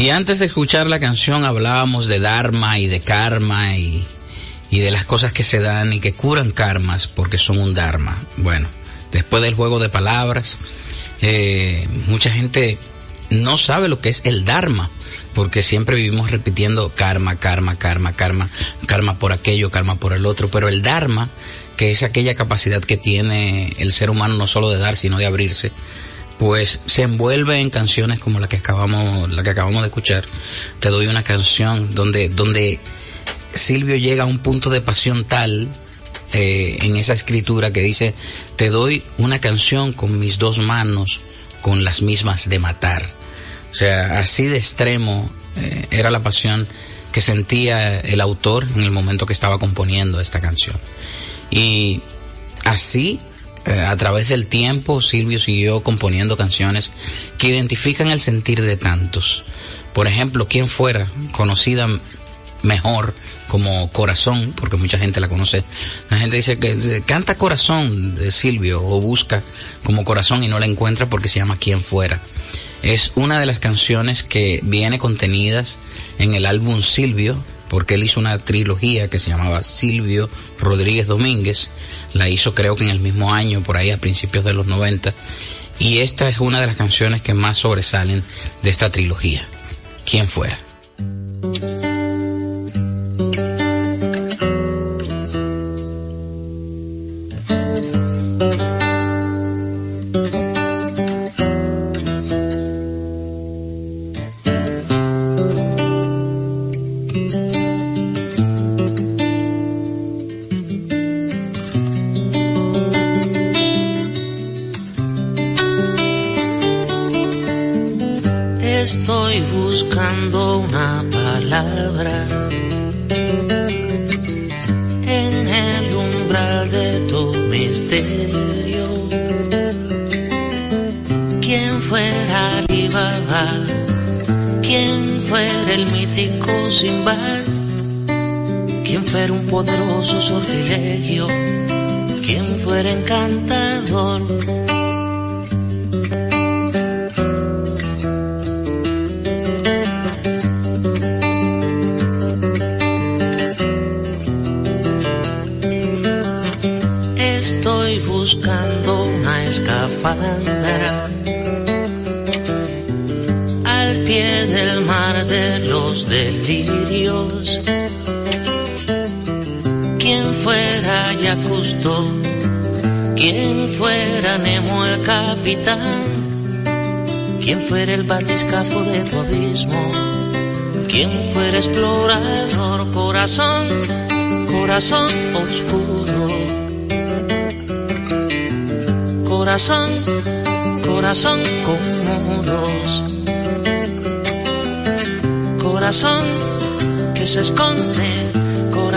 Y 0.08 0.10
antes 0.10 0.38
de 0.38 0.46
escuchar 0.46 0.86
la 0.86 1.00
canción 1.00 1.44
hablábamos 1.44 2.06
de 2.06 2.18
Dharma 2.18 2.78
y 2.78 2.86
de 2.86 2.98
karma 2.98 3.76
y, 3.76 4.02
y 4.70 4.78
de 4.78 4.90
las 4.90 5.04
cosas 5.04 5.34
que 5.34 5.42
se 5.42 5.60
dan 5.60 5.92
y 5.92 6.00
que 6.00 6.14
curan 6.14 6.50
karmas 6.50 7.06
porque 7.06 7.36
son 7.36 7.58
un 7.58 7.74
Dharma. 7.74 8.16
Bueno, 8.38 8.68
después 9.12 9.42
del 9.42 9.52
juego 9.52 9.78
de 9.78 9.90
palabras, 9.90 10.56
eh, 11.20 11.86
mucha 12.06 12.30
gente 12.30 12.78
no 13.28 13.58
sabe 13.58 13.88
lo 13.88 14.00
que 14.00 14.08
es 14.08 14.22
el 14.24 14.46
Dharma 14.46 14.88
porque 15.34 15.60
siempre 15.60 15.96
vivimos 15.96 16.30
repitiendo 16.30 16.88
karma, 16.88 17.36
karma, 17.36 17.76
karma, 17.76 18.14
karma, 18.14 18.48
karma 18.86 19.18
por 19.18 19.32
aquello, 19.32 19.70
karma 19.70 19.96
por 19.96 20.14
el 20.14 20.24
otro, 20.24 20.50
pero 20.50 20.68
el 20.68 20.80
Dharma, 20.80 21.28
que 21.76 21.90
es 21.90 22.02
aquella 22.02 22.34
capacidad 22.34 22.80
que 22.80 22.96
tiene 22.96 23.74
el 23.76 23.92
ser 23.92 24.08
humano 24.08 24.36
no 24.36 24.46
solo 24.46 24.70
de 24.70 24.78
dar, 24.78 24.96
sino 24.96 25.18
de 25.18 25.26
abrirse, 25.26 25.70
pues 26.38 26.80
se 26.86 27.02
envuelve 27.02 27.58
en 27.58 27.70
canciones 27.70 28.20
como 28.20 28.40
la 28.40 28.48
que 28.48 28.56
acabamos, 28.56 29.30
la 29.30 29.42
que 29.42 29.50
acabamos 29.50 29.82
de 29.82 29.88
escuchar. 29.88 30.24
Te 30.80 30.88
doy 30.88 31.08
una 31.08 31.22
canción 31.22 31.94
donde, 31.94 32.28
donde 32.28 32.78
Silvio 33.54 33.96
llega 33.96 34.22
a 34.22 34.26
un 34.26 34.38
punto 34.38 34.70
de 34.70 34.80
pasión 34.80 35.24
tal 35.24 35.68
eh, 36.32 36.78
en 36.82 36.96
esa 36.96 37.12
escritura 37.12 37.72
que 37.72 37.80
dice, 37.80 38.14
te 38.56 38.70
doy 38.70 39.02
una 39.16 39.40
canción 39.40 39.92
con 39.92 40.18
mis 40.18 40.38
dos 40.38 40.58
manos, 40.58 41.20
con 41.60 41.84
las 41.84 42.02
mismas 42.02 42.48
de 42.48 42.58
matar. 42.58 43.02
O 43.72 43.74
sea, 43.74 44.18
así 44.18 44.44
de 44.44 44.56
extremo 44.56 45.30
eh, 45.56 45.86
era 45.90 46.10
la 46.10 46.22
pasión 46.22 46.66
que 47.12 47.20
sentía 47.20 47.98
el 48.00 48.20
autor 48.20 48.66
en 48.76 48.82
el 48.82 48.90
momento 48.90 49.26
que 49.26 49.32
estaba 49.32 49.58
componiendo 49.58 50.20
esta 50.20 50.40
canción. 50.40 50.76
Y 51.50 52.02
así 52.64 53.18
Eh, 53.68 53.82
a 53.82 53.94
través 53.96 54.30
del 54.30 54.46
tiempo, 54.46 55.02
Silvio 55.02 55.38
siguió 55.38 55.82
componiendo 55.82 56.38
canciones 56.38 56.90
que 57.36 57.48
identifican 57.48 58.08
el 58.08 58.18
sentir 58.18 58.62
de 58.62 58.78
tantos. 58.78 59.44
Por 59.92 60.06
ejemplo, 60.06 60.48
¿quién 60.48 60.68
fuera 60.68 61.06
conocida 61.32 61.86
mejor 62.62 63.14
como 63.46 63.90
Corazón? 63.92 64.54
Porque 64.56 64.78
mucha 64.78 64.98
gente 64.98 65.20
la 65.20 65.28
conoce. 65.28 65.64
La 66.08 66.16
gente 66.16 66.36
dice 66.36 66.58
que 66.58 67.02
canta 67.04 67.36
Corazón 67.36 68.14
de 68.14 68.30
Silvio 68.30 68.82
o 68.82 69.02
busca 69.02 69.42
como 69.82 70.02
Corazón 70.02 70.42
y 70.42 70.48
no 70.48 70.58
la 70.58 70.66
encuentra 70.66 71.10
porque 71.10 71.28
se 71.28 71.38
llama 71.38 71.58
¿Quién 71.58 71.82
fuera? 71.82 72.22
Es 72.82 73.12
una 73.16 73.38
de 73.38 73.44
las 73.44 73.58
canciones 73.58 74.22
que 74.22 74.60
viene 74.62 74.98
contenidas 74.98 75.78
en 76.18 76.32
el 76.32 76.46
álbum 76.46 76.80
Silvio, 76.80 77.44
porque 77.68 77.94
él 77.94 78.02
hizo 78.02 78.20
una 78.20 78.38
trilogía 78.38 79.08
que 79.08 79.18
se 79.18 79.30
llamaba 79.30 79.62
Silvio 79.62 80.28
Rodríguez 80.58 81.06
Domínguez, 81.06 81.70
la 82.14 82.28
hizo 82.28 82.54
creo 82.54 82.76
que 82.76 82.84
en 82.84 82.90
el 82.90 83.00
mismo 83.00 83.32
año, 83.32 83.62
por 83.62 83.76
ahí 83.76 83.90
a 83.90 83.98
principios 83.98 84.44
de 84.44 84.52
los 84.52 84.66
90, 84.66 85.14
y 85.78 85.98
esta 85.98 86.28
es 86.28 86.38
una 86.40 86.60
de 86.60 86.66
las 86.66 86.76
canciones 86.76 87.22
que 87.22 87.34
más 87.34 87.58
sobresalen 87.58 88.24
de 88.62 88.70
esta 88.70 88.90
trilogía, 88.90 89.46
¿Quién 90.04 90.28
fuera? 90.28 90.67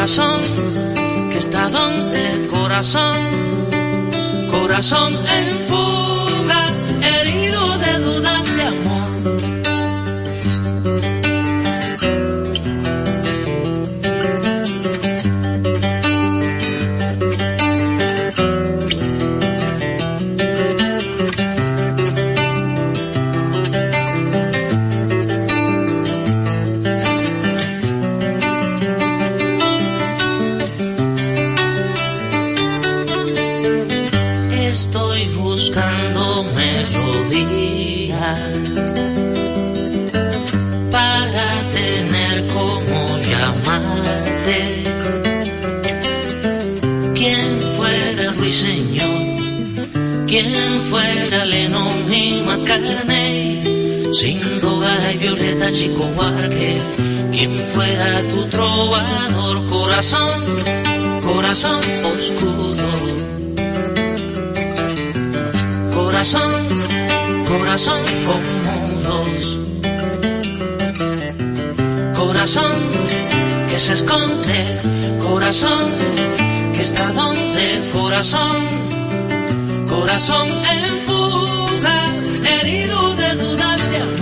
Corazón 0.01 1.29
que 1.29 1.37
está 1.37 1.69
donde, 1.69 2.47
corazón, 2.49 3.19
corazón 4.49 5.13
en 5.13 5.47
fuga, 5.69 6.61
herido 7.03 7.77
de 7.77 7.99
dudas 7.99 8.30
Sin 54.21 54.37
y 54.37 55.17
Violeta 55.17 55.71
Chico 55.73 56.05
Huarque, 56.15 56.79
quien 57.31 57.59
fuera 57.73 58.21
tu 58.29 58.45
trovador, 58.49 59.67
corazón, 59.67 60.43
corazón 61.23 61.81
oscuro 62.05 62.71
corazón, 65.91 66.51
corazón 67.47 67.99
con 68.27 68.41
muros. 68.67 69.57
Corazón 72.15 72.77
que 73.69 73.79
se 73.79 73.93
esconde, 73.93 75.17
corazón 75.17 75.91
que 76.75 76.81
está 76.81 77.11
donde, 77.13 77.89
corazón, 77.91 78.80
corazón 79.91 80.47
en 80.49 80.99
fuga, 81.05 81.97
herido 82.61 83.15
de 83.15 83.35
dudas. 83.35 84.20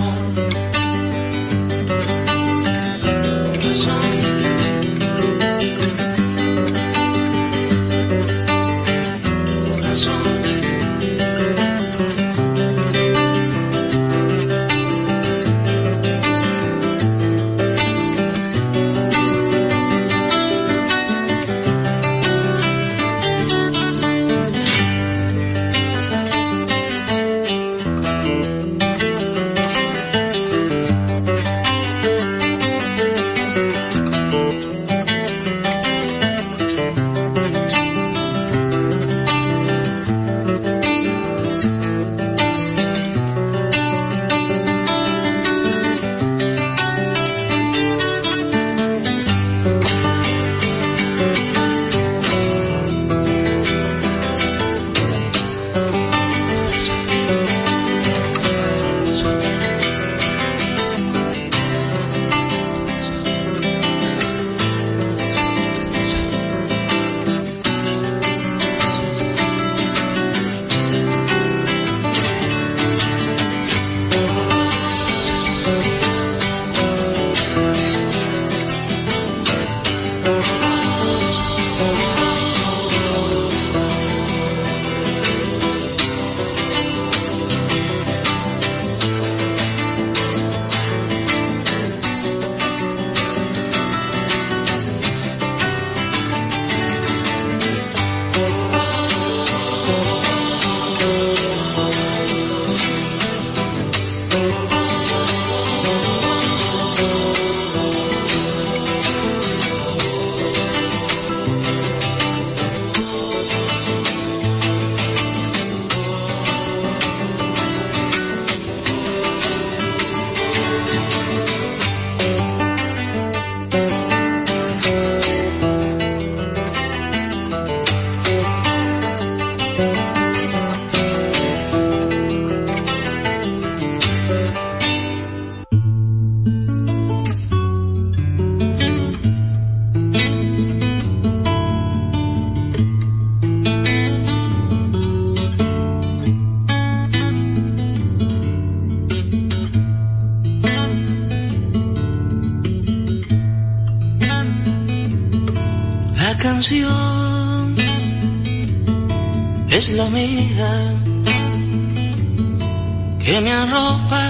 Me 163.42 163.52
arropa 163.52 164.22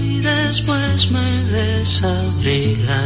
y 0.00 0.20
después 0.20 1.10
me 1.10 1.42
desabriga. 1.50 3.00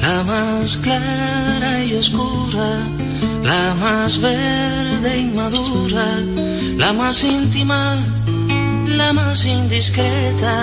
La 0.00 0.24
más 0.24 0.76
clara 0.76 1.84
y 1.84 1.94
oscura, 1.94 2.70
la 3.42 3.74
más 3.74 4.20
verde 4.20 5.18
y 5.18 5.24
madura, 5.34 6.06
la 6.76 6.92
más 6.92 7.24
íntima, 7.24 7.96
la 8.86 9.12
más 9.12 9.44
indiscreta. 9.44 10.56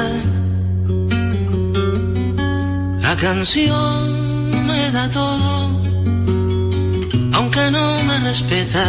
La 3.02 3.16
canción 3.16 4.68
me 4.68 4.92
da 4.92 5.10
todo, 5.10 5.82
aunque 7.34 7.72
no 7.72 8.04
me 8.04 8.20
respeta, 8.20 8.86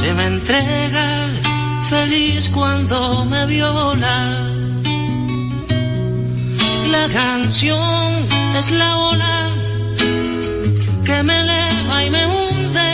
se 0.00 0.14
me 0.14 0.26
entrega 0.26 1.51
feliz 1.92 2.48
cuando 2.54 2.96
me 3.26 3.44
viola. 3.54 4.18
La 6.94 7.06
canción 7.20 8.08
es 8.58 8.70
la 8.70 8.90
ola 9.10 9.36
que 11.08 11.16
me 11.26 11.34
eleva 11.44 11.96
y 12.06 12.08
me 12.16 12.22
hunde, 12.32 12.90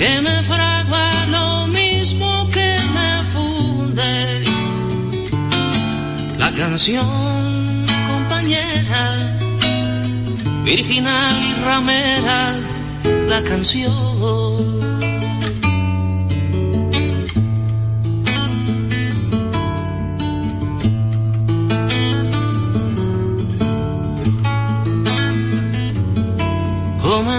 que 0.00 0.12
me 0.26 0.36
fragua 0.50 1.08
lo 1.36 1.48
mismo 1.78 2.30
que 2.56 2.70
me 2.96 3.10
funde. 3.34 4.12
La 6.42 6.50
canción, 6.62 7.10
compañera, 8.10 9.04
virginal 10.64 11.34
y 11.48 11.52
ramera, 11.68 12.40
la 13.32 13.40
canción. 13.50 14.89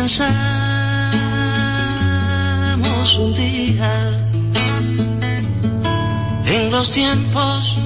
Comenzamos 0.01 0.33
un 3.19 3.33
día 3.35 3.91
en 6.45 6.71
los 6.71 6.89
tiempos 6.89 7.77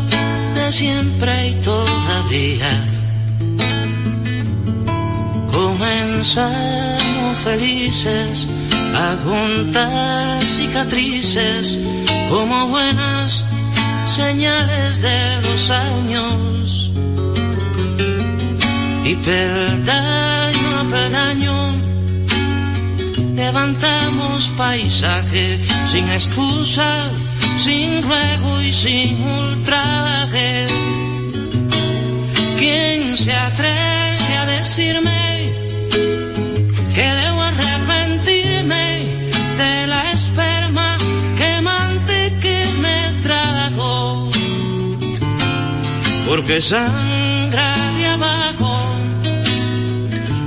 de 0.55 0.71
siempre 0.71 1.49
y 1.49 1.55
todavía. 1.55 2.85
Comenzamos 5.51 7.37
felices 7.43 8.47
a 8.93 9.17
juntar 9.25 10.41
cicatrices 10.45 11.79
como 12.29 12.69
buenas 12.69 13.43
señales 14.15 15.01
de 15.01 15.41
los 15.41 15.69
años. 15.69 16.91
Y 19.03 19.15
peldaño 19.15 20.79
a 20.79 20.83
peldaño 20.89 21.94
levantamos 23.35 24.49
paisaje 24.57 25.59
sin 25.85 26.09
excusa, 26.09 26.89
sin 27.57 28.01
ruego 28.03 28.61
y 28.61 28.73
sin 28.73 29.21
ultraje. 29.21 30.67
¿Quién 32.57 33.17
se 33.17 33.33
atreve 33.33 34.37
a 34.41 34.45
decirme 34.57 35.53
que 36.95 37.07
debo 37.21 37.41
arrepentirme 37.41 38.85
de 39.57 39.87
la 39.87 40.11
esperma 40.11 40.97
quemante 41.37 42.37
que 42.41 42.59
me 42.83 43.21
trago? 43.21 44.29
Porque 46.27 46.61
sangra 46.61 47.75
de 47.97 48.05
abajo, 48.07 48.79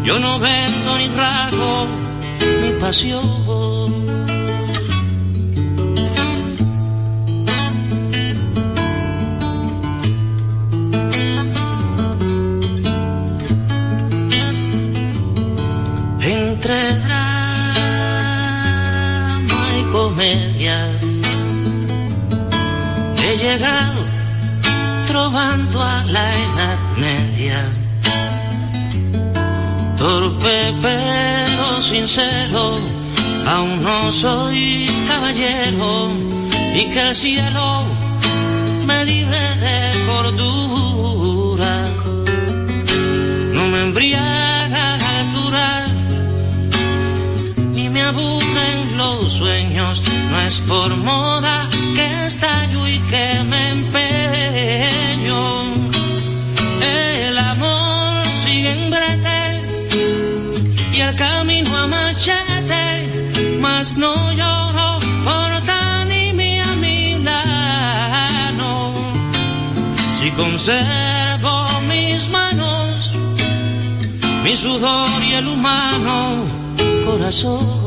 yo 0.04 0.18
no 0.18 0.38
vendo 0.38 0.98
ni 0.98 1.06
rago 1.08 2.07
mi 2.60 2.70
pasión. 2.80 3.22
Entre 16.20 16.78
drama 17.04 17.58
y 19.80 19.82
comedia 19.92 20.78
he 23.22 23.36
llegado 23.38 24.00
trovando 25.06 25.82
a 25.82 26.04
la 26.06 26.26
edad 26.46 26.78
media. 26.98 27.87
Torpe 29.98 30.74
pero 30.80 31.82
sincero, 31.82 32.78
aún 33.46 33.82
no 33.82 34.12
soy 34.12 34.88
caballero 35.08 36.12
y 36.76 36.84
que 36.84 37.00
el 37.00 37.14
cielo 37.16 37.84
me 38.86 39.04
libre 39.04 39.40
de 39.64 40.04
cordura. 40.06 41.72
No 43.54 43.62
me 43.72 43.80
embriaga 43.82 44.96
la 45.02 45.10
altura, 45.18 45.86
ni 47.72 47.88
me 47.88 48.02
aburren 48.02 48.96
los 48.96 49.32
sueños, 49.32 50.00
no 50.30 50.40
es 50.42 50.58
por 50.60 50.96
moda 50.96 51.68
que 51.96 52.26
estallo 52.26 52.86
y 52.86 52.98
que 53.00 53.42
me 53.50 53.70
empeño. 53.70 55.38
Machete, 63.78 63.94
mas 63.94 63.96
no 63.96 64.32
lloro 64.32 64.98
por 65.24 65.60
tan 65.64 66.10
y 66.10 66.32
mi 66.32 66.58
a 66.58 66.74
mi 66.76 67.18
lado. 67.22 68.92
Si 70.20 70.30
conservo 70.32 71.66
mis 71.88 72.30
manos, 72.30 73.12
mi 74.42 74.56
sudor 74.56 75.22
y 75.22 75.32
el 75.34 75.48
humano 75.48 76.42
corazón. 77.04 77.77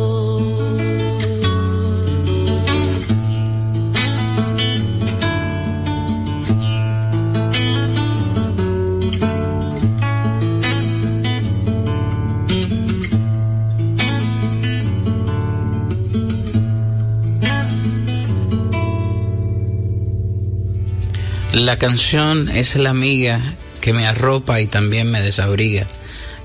La 21.62 21.78
canción 21.78 22.50
es 22.50 22.76
la 22.76 22.90
amiga 22.90 23.40
que 23.82 23.94
me 23.94 24.08
arropa 24.08 24.60
y 24.62 24.66
también 24.66 25.12
me 25.12 25.22
desabriga, 25.22 25.86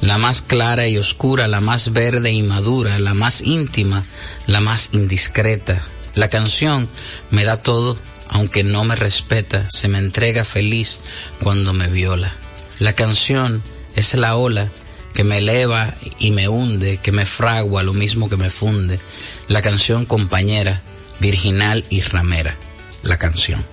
la 0.03 0.19
más 0.19 0.43
clara 0.43 0.89
y 0.89 0.99
oscura, 0.99 1.49
la 1.49 1.62
más 1.62 1.95
verde 1.95 2.33
y 2.33 2.43
madura, 2.43 2.99
la 2.99 3.14
más 3.14 3.41
íntima, 3.41 4.05
la 4.47 4.61
más 4.61 4.91
indiscreta. 4.93 5.83
La 6.14 6.29
canción 6.29 6.87
me 7.31 7.47
da 7.47 7.62
todo, 7.62 7.97
aunque 8.29 8.62
no 8.62 8.85
me 8.85 8.95
respeta, 8.95 9.67
se 9.71 9.89
me 9.89 9.97
entrega 9.97 10.45
feliz 10.45 10.99
cuando 11.43 11.73
me 11.73 11.89
viola. 11.89 12.35
La 12.79 12.93
canción 12.93 13.62
es 13.95 14.12
la 14.12 14.37
ola 14.37 14.69
que 15.14 15.25
me 15.25 15.39
eleva 15.39 15.95
y 16.19 16.33
me 16.33 16.47
hunde, 16.47 16.99
que 16.99 17.11
me 17.11 17.25
fragua 17.25 17.83
lo 17.83 17.95
mismo 17.95 18.29
que 18.29 18.37
me 18.37 18.51
funde. 18.51 19.01
La 19.49 19.62
canción 19.62 20.05
compañera, 20.05 20.83
virginal 21.21 21.87
y 21.89 22.03
ramera. 22.03 22.55
La 23.03 23.17
canción. 23.17 23.64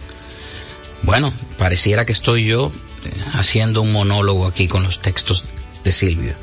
Bueno, 1.03 1.33
pareciera 1.57 2.05
que 2.05 2.13
estoy 2.13 2.45
yo 2.47 2.71
eh, 3.05 3.23
haciendo 3.33 3.81
un 3.81 3.91
monólogo 3.91 4.47
aquí 4.47 4.67
con 4.67 4.83
los 4.83 4.99
textos 4.99 5.45
de 5.83 5.91
Silvio. 5.91 6.33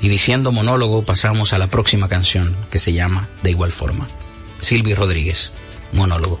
Y 0.00 0.08
diciendo 0.08 0.52
monólogo 0.52 1.04
pasamos 1.04 1.52
a 1.52 1.58
la 1.58 1.66
próxima 1.66 2.08
canción 2.08 2.56
que 2.70 2.78
se 2.78 2.92
llama 2.92 3.28
De 3.42 3.50
igual 3.50 3.72
forma. 3.72 4.08
Silvio 4.60 4.96
Rodríguez, 4.96 5.52
monólogo. 5.92 6.40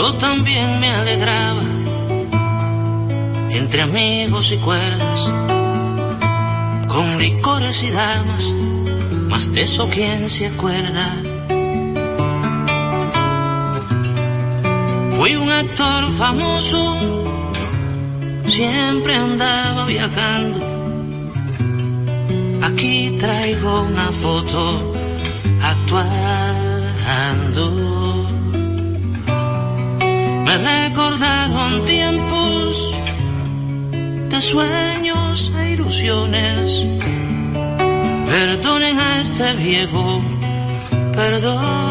Yo 0.00 0.14
también 0.14 0.80
me 0.80 0.88
alegraba 0.88 1.62
entre 3.50 3.82
amigos 3.82 4.50
y 4.50 4.56
cuerdas, 4.56 5.30
con 6.88 7.18
licores 7.18 7.82
y 7.82 7.90
damas, 7.90 8.50
más 9.28 9.52
de 9.52 9.60
eso 9.60 9.90
quién 9.90 10.30
se 10.30 10.46
acuerda. 10.46 11.06
Fui 15.18 15.36
un 15.36 15.50
actor 15.50 16.10
famoso, 16.14 16.80
siempre 18.46 19.14
andaba 19.14 19.84
viajando. 19.84 20.60
Aquí 22.62 23.18
traigo 23.20 23.82
una 23.82 24.08
foto 24.12 24.94
actuando. 25.60 26.40
Recordaron 30.62 31.84
tiempos 31.86 32.92
de 34.28 34.40
sueños 34.42 35.52
e 35.58 35.70
ilusiones. 35.70 36.84
Perdonen 38.26 38.98
a 38.98 39.20
este 39.22 39.54
viejo, 39.56 40.22
perdón. 41.14 41.90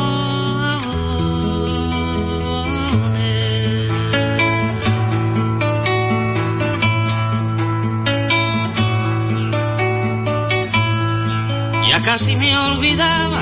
Ya 11.90 12.02
casi 12.02 12.36
me 12.36 12.56
olvidaba, 12.56 13.42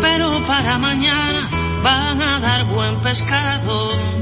pero 0.00 0.40
para 0.46 0.78
mañana 0.78 1.50
van 1.82 2.22
a 2.22 2.38
dar 2.40 2.64
buen 2.64 2.96
pescado. 3.02 4.21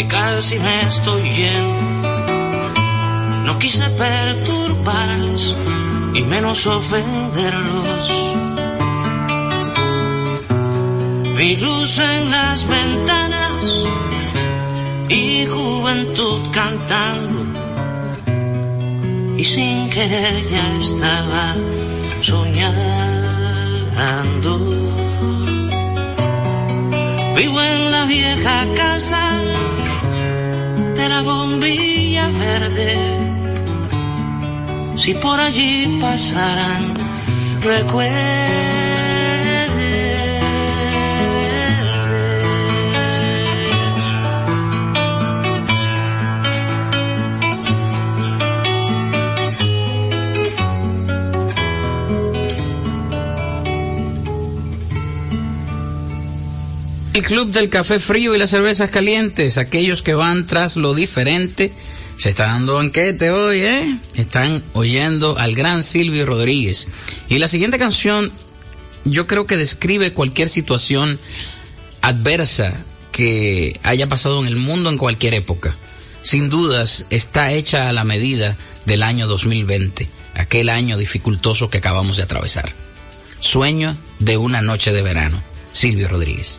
que 0.00 0.06
casi 0.08 0.58
me 0.58 0.80
estoy 0.88 1.22
yendo. 1.22 1.80
No 3.44 3.58
quise 3.58 3.84
perturbarles 3.90 5.54
y 6.14 6.22
menos 6.22 6.66
ofenderlos. 6.66 8.10
Vi 11.36 11.56
luz 11.56 11.98
en 11.98 12.30
las 12.30 12.66
ventanas 12.66 13.64
y 15.08 15.46
juventud 15.46 16.40
cantando. 16.52 17.38
Y 19.36 19.44
sin 19.44 19.90
querer 19.90 20.34
ya 20.52 20.66
estaba 20.80 21.56
soñando. 22.22 23.30
Vivo 27.36 27.60
en 27.60 27.90
la 27.90 28.04
vieja 28.04 28.66
casa 28.76 29.40
de 31.00 31.08
la 31.08 31.22
bombilla 31.22 32.28
verde. 32.38 32.92
Si 34.96 35.14
por 35.14 35.38
allí 35.40 35.98
pasaran 36.00 36.82
recuerdos. 37.62 39.09
Club 57.30 57.52
del 57.52 57.68
café 57.68 58.00
frío 58.00 58.34
y 58.34 58.38
las 58.38 58.50
cervezas 58.50 58.90
calientes, 58.90 59.56
aquellos 59.56 60.02
que 60.02 60.14
van 60.14 60.48
tras 60.48 60.76
lo 60.76 60.94
diferente, 60.94 61.72
se 62.16 62.28
está 62.28 62.46
dando 62.46 62.74
banquete 62.74 63.30
hoy, 63.30 63.60
¿eh? 63.60 63.98
Están 64.16 64.64
oyendo 64.72 65.38
al 65.38 65.54
gran 65.54 65.84
Silvio 65.84 66.26
Rodríguez. 66.26 66.88
Y 67.28 67.38
la 67.38 67.46
siguiente 67.46 67.78
canción, 67.78 68.32
yo 69.04 69.28
creo 69.28 69.46
que 69.46 69.56
describe 69.56 70.12
cualquier 70.12 70.48
situación 70.48 71.20
adversa 72.02 72.74
que 73.12 73.78
haya 73.84 74.08
pasado 74.08 74.40
en 74.40 74.48
el 74.48 74.56
mundo 74.56 74.90
en 74.90 74.98
cualquier 74.98 75.34
época. 75.34 75.76
Sin 76.22 76.50
dudas, 76.50 77.06
está 77.10 77.52
hecha 77.52 77.88
a 77.88 77.92
la 77.92 78.02
medida 78.02 78.56
del 78.86 79.04
año 79.04 79.28
2020, 79.28 80.08
aquel 80.34 80.68
año 80.68 80.98
dificultoso 80.98 81.70
que 81.70 81.78
acabamos 81.78 82.16
de 82.16 82.24
atravesar. 82.24 82.72
Sueño 83.38 83.96
de 84.18 84.36
una 84.36 84.62
noche 84.62 84.92
de 84.92 85.02
verano. 85.02 85.40
Silvio 85.70 86.08
Rodríguez. 86.08 86.58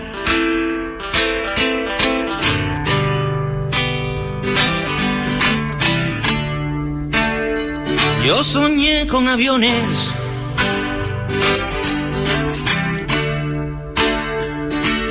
Yo 8.25 8.43
soñé 8.43 9.07
con 9.07 9.27
aviones 9.27 10.11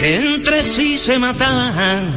que 0.00 0.16
entre 0.16 0.62
sí 0.62 0.96
se 0.96 1.18
mataban. 1.18 2.08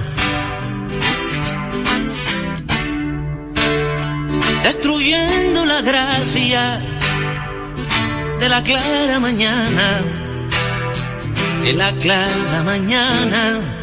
Destruyendo 4.64 5.66
la 5.66 5.82
gracia 5.82 6.82
de 8.40 8.50
la 8.50 8.62
clara 8.62 9.20
mañana, 9.20 10.02
de 11.64 11.74
la 11.74 11.92
clara 11.94 12.64
mañana. 12.64 13.83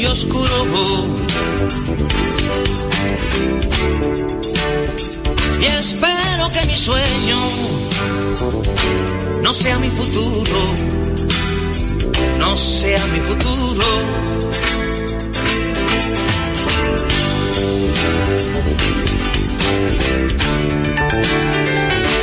oscuro. 0.00 1.04
Y 5.60 5.64
espero 5.64 6.48
que 6.54 6.66
mi 6.66 6.76
sueño 6.76 7.38
no 9.42 9.52
sea 9.52 9.78
mi 9.78 9.90
futuro, 9.90 10.60
no 12.38 12.56
sea 12.56 13.06
mi 13.06 13.20
futuro. 13.20 13.84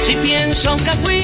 Si 0.06 0.16
pienso 0.16 0.78
que 0.78 0.92
fui 1.04 1.24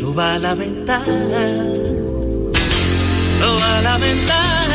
lo 0.00 0.14
va 0.14 0.34
a 0.34 0.38
lamentar. 0.38 1.02
Lo 3.40 3.50
va 3.60 3.78
a 3.78 3.82
lamentar. 3.82 4.66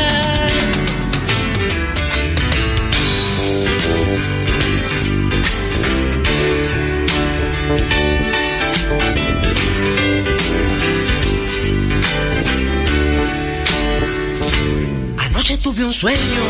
Anoche 15.18 15.58
tuve 15.58 15.84
un 15.84 15.92
sueño 15.92 16.42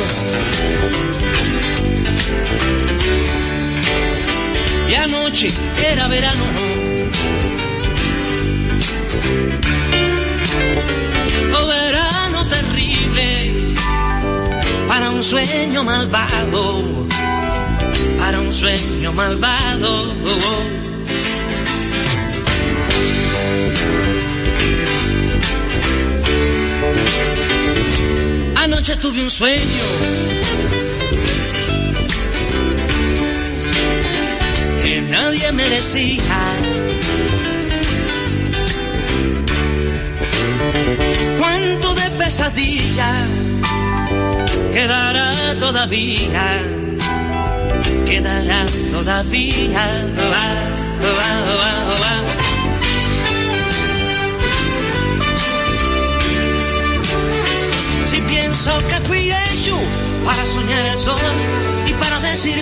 y 4.90 4.94
anoche 4.94 5.48
era 5.90 6.08
verano. 6.08 6.44
Verano 11.66 12.44
terrible 12.46 13.28
para 14.88 15.10
un 15.10 15.22
sueño 15.22 15.82
malvado, 15.84 17.06
para 18.18 18.40
un 18.40 18.52
sueño 18.52 19.12
malvado. 19.12 20.14
Anoche 28.56 28.96
tuve 28.96 29.22
un 29.22 29.30
sueño 29.30 29.84
que 34.82 35.02
nadie 35.02 35.52
merecía. 35.52 36.22
Cuánto 41.38 41.94
de 41.94 42.10
pesadilla 42.18 43.10
quedará 44.72 45.54
todavía, 45.58 46.62
quedará 48.04 48.66
todavía. 48.92 49.84
Va, 50.32 50.46
va, 51.02 51.30
va. 52.02 52.14
Si 58.10 58.20
pienso 58.22 58.78
que 58.88 58.96
fui 59.08 59.30
hecho 59.30 59.76
para 60.24 60.44
soñar 60.44 60.86
el 60.86 60.98
sol 60.98 61.65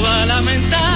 va 0.00 0.22
a 0.22 0.26
lamentar. 0.26 0.92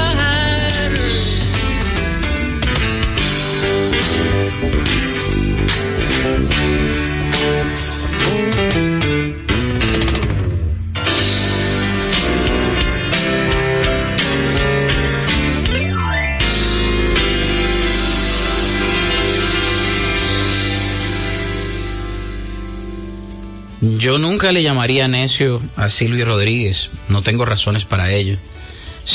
Yo 23.98 24.18
nunca 24.18 24.52
le 24.52 24.62
llamaría 24.62 25.08
necio 25.08 25.60
a 25.76 25.88
Silvio 25.88 26.26
Rodríguez, 26.26 26.90
no 27.08 27.22
tengo 27.22 27.44
razones 27.44 27.84
para 27.84 28.12
ello. 28.12 28.38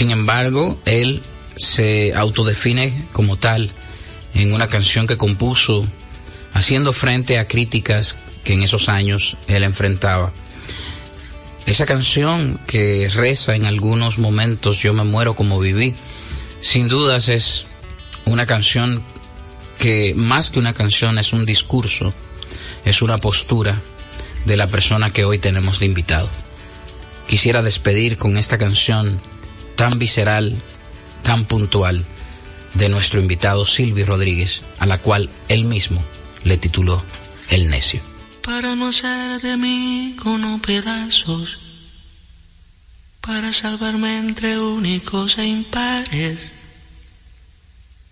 Sin 0.02 0.10
embargo, 0.10 0.82
él 0.86 1.22
se 1.56 2.16
autodefine 2.16 3.06
como 3.12 3.38
tal 3.38 3.70
en 4.34 4.52
una 4.52 4.66
canción 4.66 5.06
que 5.06 5.16
compuso 5.16 5.86
haciendo 6.56 6.92
frente 6.92 7.38
a 7.38 7.48
críticas 7.48 8.18
que 8.44 8.54
en 8.54 8.64
esos 8.64 8.90
años 8.90 9.38
él 9.48 9.62
enfrentaba. 9.62 10.32
Esa 11.68 11.86
canción 11.86 12.60
que 12.66 13.12
reza 13.14 13.56
en 13.56 13.68
algunos 13.68 14.18
momentos 14.18 14.80
Yo 14.80 14.96
me 14.96 15.04
muero 15.04 15.36
como 15.36 15.60
viví, 15.60 15.94
sin 16.62 16.88
dudas 16.88 17.30
es 17.30 17.68
una 18.26 18.48
canción 18.48 19.04
que 19.78 20.16
más 20.16 20.50
que 20.50 20.58
una 20.58 20.74
canción 20.74 21.20
es 21.20 21.32
un 21.32 21.46
discurso, 21.46 22.12
es 22.86 23.04
una 23.04 23.20
postura 23.20 23.80
de 24.46 24.58
la 24.58 24.66
persona 24.66 25.12
que 25.12 25.26
hoy 25.26 25.38
tenemos 25.38 25.80
de 25.80 25.86
invitado. 25.86 26.28
Quisiera 27.28 27.62
despedir 27.62 28.18
con 28.18 28.36
esta 28.36 28.58
canción 28.58 29.22
tan 29.82 29.98
visceral, 29.98 30.56
tan 31.24 31.46
puntual 31.46 32.06
de 32.76 32.88
nuestro 32.88 33.20
invitado 33.20 33.66
Silvio 33.66 34.06
Rodríguez, 34.06 34.62
a 34.78 34.86
la 34.86 35.00
cual 35.00 35.28
él 35.48 35.66
mismo 35.66 36.06
le 36.44 36.58
tituló 36.58 37.04
El 37.50 37.68
necio. 37.72 38.00
Para 38.44 38.76
no 38.76 38.90
hacer 38.90 39.42
de 39.42 39.58
mí 39.58 40.16
con 40.22 40.60
pedazos, 40.60 41.58
para 43.22 43.52
salvarme 43.54 44.20
entre 44.20 44.60
únicos 44.60 45.40
e 45.40 45.48
impares, 45.48 46.52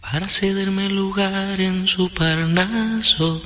para 0.01 0.27
cederme 0.27 0.89
lugar 0.89 1.61
en 1.61 1.87
su 1.87 2.09
parnaso, 2.09 3.43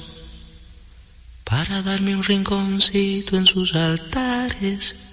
para 1.44 1.82
darme 1.82 2.16
un 2.16 2.24
rinconcito 2.24 3.36
en 3.36 3.46
sus 3.46 3.76
altares. 3.76 5.13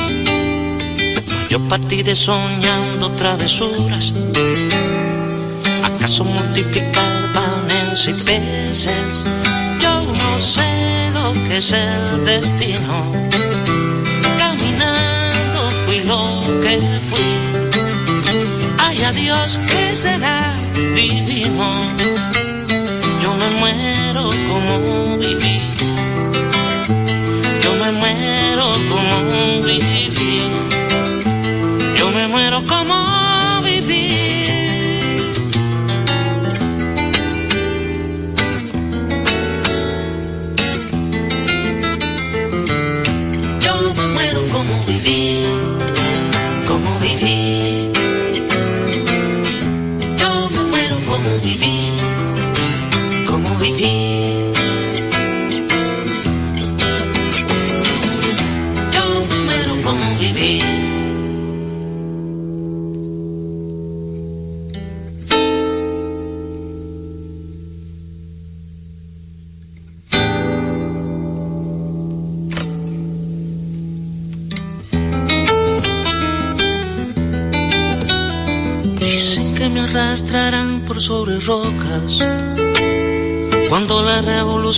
Yo 1.51 1.59
partiré 1.67 2.15
soñando 2.15 3.11
travesuras. 3.11 4.13
¿Acaso 5.83 6.23
multiplicar 6.23 7.33
panes 7.33 8.07
y 8.07 8.13
peces? 8.13 9.25
Yo 9.81 10.01
no 10.01 10.39
sé 10.39 11.11
lo 11.13 11.33
que 11.33 11.57
es 11.57 11.73
el 11.73 12.23
destino. 12.23 13.11
Caminando 14.39 15.61
fui 15.85 15.99
lo 16.05 16.23
que 16.63 16.79
fui. 17.09 17.31
Ay, 18.77 19.03
a 19.03 19.11
Dios 19.11 19.59
que 19.67 19.93
será 19.93 20.55
divino. 20.95 21.67
Yo 23.21 23.33
me 23.33 23.49
muero 23.59 24.29
como 24.47 25.17
viví. 25.17 25.59
Yo 27.61 27.75
me 27.75 27.91
muero 27.91 28.67
como 28.89 29.67
viví. 29.67 29.90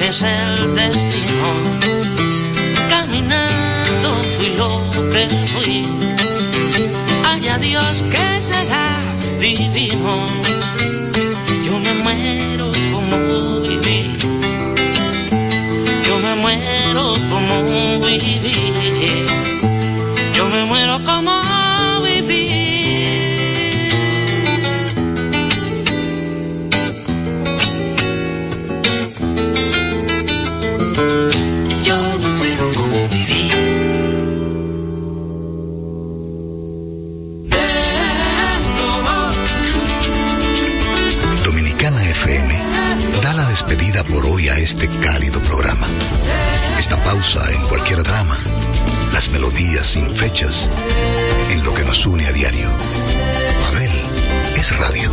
Es 0.00 0.22
el 0.22 0.74
destino. 0.74 1.48
Caminando 2.88 4.22
fui 4.36 4.50
lo 4.56 5.10
que 5.10 5.26
fui. 5.52 5.88
Ay, 7.24 7.48
a 7.48 7.58
Dios 7.58 8.04
que 8.10 8.40
será 8.40 9.02
divino. 9.40 10.28
Yo 11.64 11.78
me 11.78 11.94
muero 11.94 12.70
como 12.92 13.60
viví. 13.60 14.16
Yo 16.06 16.18
me 16.18 16.34
muero 16.36 17.14
como 17.30 17.98
viví. 18.00 19.24
Yo 20.34 20.48
me 20.48 20.64
muero 20.64 21.02
como 21.04 21.53
fechas 50.24 50.70
en 51.50 51.62
lo 51.64 51.74
que 51.74 51.84
nos 51.84 52.06
une 52.06 52.26
a 52.26 52.32
diario. 52.32 52.66
Babel 53.60 53.90
es 54.56 54.76
radio. 54.78 55.10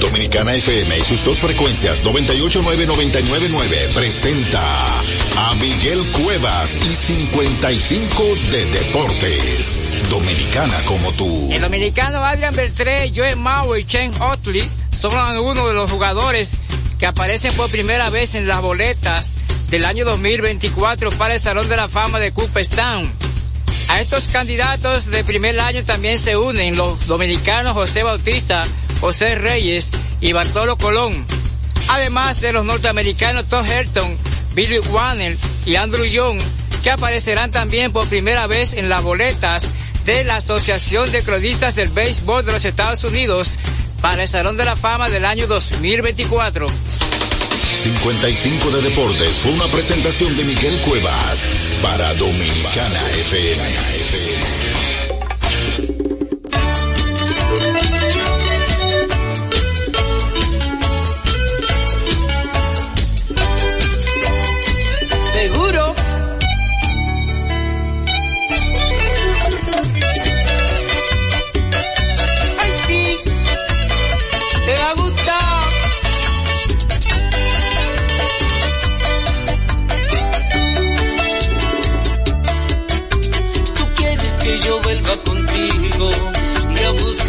Dominicana 0.00 0.54
FM 0.54 0.98
y 0.98 1.04
sus 1.04 1.24
dos 1.24 1.38
frecuencias 1.38 2.04
989-999 2.04 3.94
presenta 3.94 4.60
a 5.36 5.54
Miguel 5.60 6.00
Cuevas 6.10 6.78
y 6.78 6.96
55 6.96 8.22
de 8.50 8.64
Deportes. 8.64 9.78
Dominicana 10.10 10.76
como 10.84 11.12
tú. 11.12 11.52
El 11.52 11.62
dominicano 11.62 12.24
Adrian 12.24 12.56
Beltré, 12.56 13.12
Joe 13.14 13.36
Mao 13.36 13.76
y 13.76 13.84
Chen 13.84 14.12
Otley 14.20 14.68
son 14.90 15.14
algunos 15.14 15.68
de 15.68 15.74
los 15.74 15.88
jugadores 15.88 16.58
que 17.00 17.06
aparecen 17.06 17.54
por 17.54 17.70
primera 17.70 18.10
vez 18.10 18.34
en 18.34 18.46
las 18.46 18.60
boletas 18.60 19.32
del 19.70 19.86
año 19.86 20.04
2024 20.04 21.10
para 21.12 21.34
el 21.34 21.40
Salón 21.40 21.66
de 21.70 21.76
la 21.76 21.88
Fama 21.88 22.20
de 22.20 22.30
Cooperstown. 22.30 23.02
A 23.88 24.00
estos 24.00 24.26
candidatos 24.26 25.06
de 25.06 25.24
primer 25.24 25.58
año 25.58 25.82
también 25.82 26.18
se 26.18 26.36
unen 26.36 26.76
los 26.76 27.06
dominicanos 27.06 27.72
José 27.72 28.02
Bautista, 28.02 28.62
José 29.00 29.34
Reyes 29.34 29.90
y 30.20 30.34
Bartolo 30.34 30.76
Colón, 30.76 31.12
además 31.88 32.42
de 32.42 32.52
los 32.52 32.66
norteamericanos 32.66 33.48
Tom 33.48 33.64
Herton, 33.64 34.16
Billy 34.54 34.78
Warner 34.90 35.36
y 35.64 35.76
Andrew 35.76 36.04
Young, 36.04 36.38
que 36.82 36.90
aparecerán 36.90 37.50
también 37.50 37.92
por 37.92 38.06
primera 38.08 38.46
vez 38.46 38.74
en 38.74 38.90
las 38.90 39.02
boletas 39.02 39.68
de 40.10 40.24
la 40.24 40.36
Asociación 40.36 41.10
de 41.12 41.22
Cronistas 41.22 41.76
del 41.76 41.88
Béisbol 41.88 42.44
de 42.44 42.50
los 42.50 42.64
Estados 42.64 43.04
Unidos 43.04 43.60
para 44.00 44.22
el 44.22 44.28
Salón 44.28 44.56
de 44.56 44.64
la 44.64 44.74
Fama 44.74 45.08
del 45.08 45.24
año 45.24 45.46
2024. 45.46 46.66
55 46.66 48.70
de 48.72 48.82
Deportes 48.82 49.38
fue 49.38 49.52
una 49.52 49.68
presentación 49.68 50.36
de 50.36 50.46
Miguel 50.46 50.80
Cuevas 50.80 51.46
para 51.80 52.12
Dominicana 52.14 53.00
FM. 53.20 53.62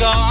Y 0.02 0.04
a 0.04 0.31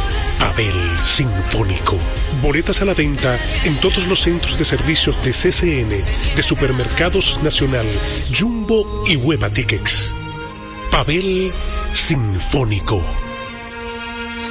Pavel 0.61 0.97
Sinfónico. 1.03 1.97
Boletas 2.43 2.83
a 2.83 2.85
la 2.85 2.93
venta 2.93 3.35
en 3.65 3.75
todos 3.77 4.05
los 4.07 4.19
centros 4.19 4.59
de 4.59 4.65
servicios 4.65 5.17
de 5.23 5.31
CCN, 5.31 5.89
de 6.35 6.43
Supermercados 6.43 7.41
Nacional, 7.41 7.85
Jumbo 8.31 9.03
y 9.07 9.15
Hueva 9.15 9.49
Tickets. 9.49 10.13
Pavel 10.91 11.51
Sinfónico. 11.93 13.20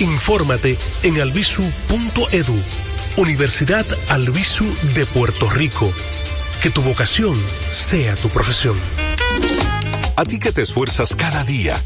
Infórmate 0.00 0.76
en 1.02 1.20
albisu.edu, 1.20 2.62
Universidad 3.16 3.86
Albisu 4.08 4.64
de 4.94 5.06
Puerto 5.06 5.48
Rico. 5.50 5.92
Que 6.62 6.70
tu 6.70 6.82
vocación 6.82 7.36
sea 7.70 8.16
tu 8.16 8.28
profesión. 8.28 8.76
A 10.16 10.24
ti 10.24 10.38
que 10.38 10.52
te 10.52 10.62
esfuerzas 10.62 11.14
cada 11.14 11.44
día, 11.44 11.76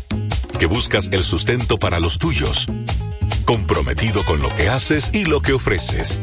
que 0.58 0.66
buscas 0.66 1.08
el 1.12 1.22
sustento 1.22 1.78
para 1.78 2.00
los 2.00 2.18
tuyos, 2.18 2.66
comprometido 3.44 4.24
con 4.24 4.40
lo 4.40 4.54
que 4.54 4.68
haces 4.68 5.10
y 5.12 5.24
lo 5.24 5.40
que 5.40 5.52
ofreces. 5.52 6.22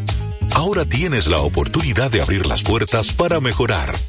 Ahora 0.53 0.85
tienes 0.85 1.27
la 1.27 1.39
oportunidad 1.39 2.11
de 2.11 2.21
abrir 2.21 2.45
las 2.45 2.63
puertas 2.63 3.11
para 3.11 3.39
mejorar, 3.39 3.93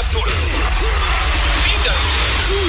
Captura. 0.00 0.32
Vida. 1.64 1.94
Un 2.56 2.66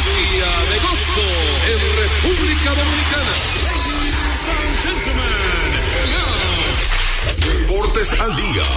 de 0.70 0.78
gozo 0.80 1.28
en 1.72 1.80
República 2.04 2.70
Dominicana. 2.76 3.34
Ladies 3.88 4.44
and 4.58 4.74
gentlemen. 4.84 5.32
Deportes 7.48 8.10
al 8.20 8.36
día. 8.36 8.68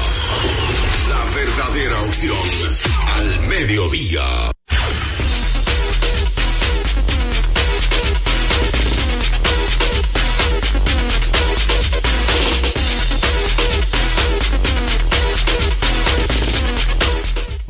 La 1.09 1.25
verdadera 1.35 1.99
opción 2.03 2.47
al 3.17 3.27
mediodía. 3.49 4.55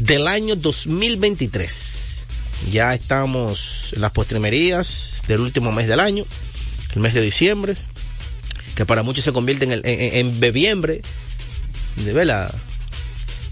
del 0.00 0.26
año 0.26 0.56
2023. 0.56 2.26
Ya 2.70 2.92
estamos 2.94 3.92
en 3.94 4.02
las 4.02 4.10
postrimerías 4.10 5.22
del 5.28 5.40
último 5.40 5.72
mes 5.72 5.88
del 5.88 6.00
año, 6.00 6.24
el 6.94 7.00
mes 7.00 7.14
de 7.14 7.22
diciembre, 7.22 7.74
que 8.74 8.84
para 8.84 9.02
muchos 9.02 9.24
se 9.24 9.32
convierte 9.32 9.64
en, 9.64 9.72
el, 9.72 9.82
en, 9.86 10.26
en 10.26 10.40
bebiembre, 10.40 11.00
de 11.96 12.12
verdad. 12.12 12.52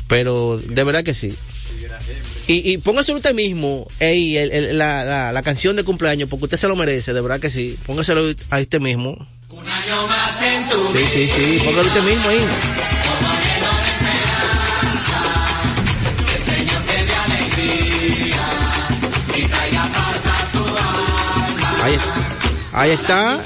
Pero 0.08 0.58
de 0.58 0.84
verdad 0.84 1.04
que 1.04 1.14
sí. 1.14 1.34
Y, 2.46 2.72
y 2.72 2.78
póngase 2.78 3.12
usted 3.12 3.34
mismo 3.34 3.86
la, 4.00 5.04
la, 5.04 5.32
la, 5.32 5.42
canción 5.42 5.76
de 5.76 5.84
cumpleaños, 5.84 6.28
porque 6.30 6.46
usted 6.46 6.56
se 6.56 6.66
lo 6.66 6.76
merece, 6.76 7.12
de 7.12 7.20
verdad 7.20 7.40
que 7.40 7.50
sí. 7.50 7.78
Póngaselo 7.86 8.34
a 8.50 8.58
usted 8.58 8.80
mismo. 8.80 9.26
Un 9.50 9.66
año 9.66 10.06
más 10.06 10.42
en 10.42 10.68
tu 10.68 10.76
Sí, 10.94 11.06
sí, 11.08 11.28
sí, 11.28 11.62
póngalo 11.64 11.88
usted 11.88 12.02
mismo 12.02 12.28
ahí. 12.28 12.44
Ahí, 21.82 21.98
ahí 22.74 22.90
está. 22.90 23.38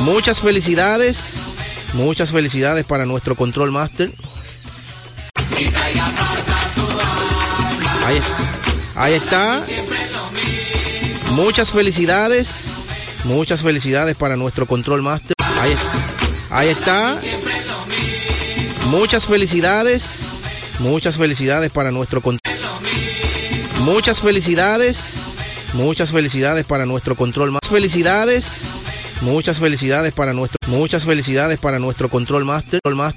Muchas 0.00 0.40
felicidades. 0.40 1.90
Muchas 1.92 2.30
felicidades 2.30 2.86
para 2.86 3.04
nuestro 3.04 3.36
Control 3.36 3.70
Master. 3.70 4.10
Ahí, 8.06 8.20
ahí 8.94 9.14
está. 9.14 9.62
Muchas 11.32 11.72
felicidades. 11.72 12.89
Muchas 13.24 13.60
felicidades 13.60 14.16
para 14.16 14.36
nuestro 14.36 14.66
Control 14.66 15.02
Master. 15.02 15.34
Ahí, 15.60 15.74
ahí 16.50 16.68
está. 16.68 17.18
Muchas 18.86 19.26
felicidades. 19.26 20.74
Muchas 20.78 21.16
felicidades 21.16 21.70
para 21.70 21.90
nuestro 21.90 22.22
control. 22.22 22.54
Muchas 23.80 24.20
felicidades. 24.20 25.70
Muchas 25.74 26.10
felicidades 26.10 26.64
para 26.64 26.86
nuestro 26.86 27.14
control 27.14 27.52
más. 27.52 27.60
Felicidades. 27.68 29.16
Muchas 29.20 29.58
felicidades 29.58 30.12
para 30.12 30.32
nuestro. 30.32 30.56
Muchas 30.66 31.04
felicidades 31.04 31.58
para 31.58 31.78
nuestro 31.78 32.08
control 32.08 32.44
master. 32.44 32.80
Master. 32.84 33.00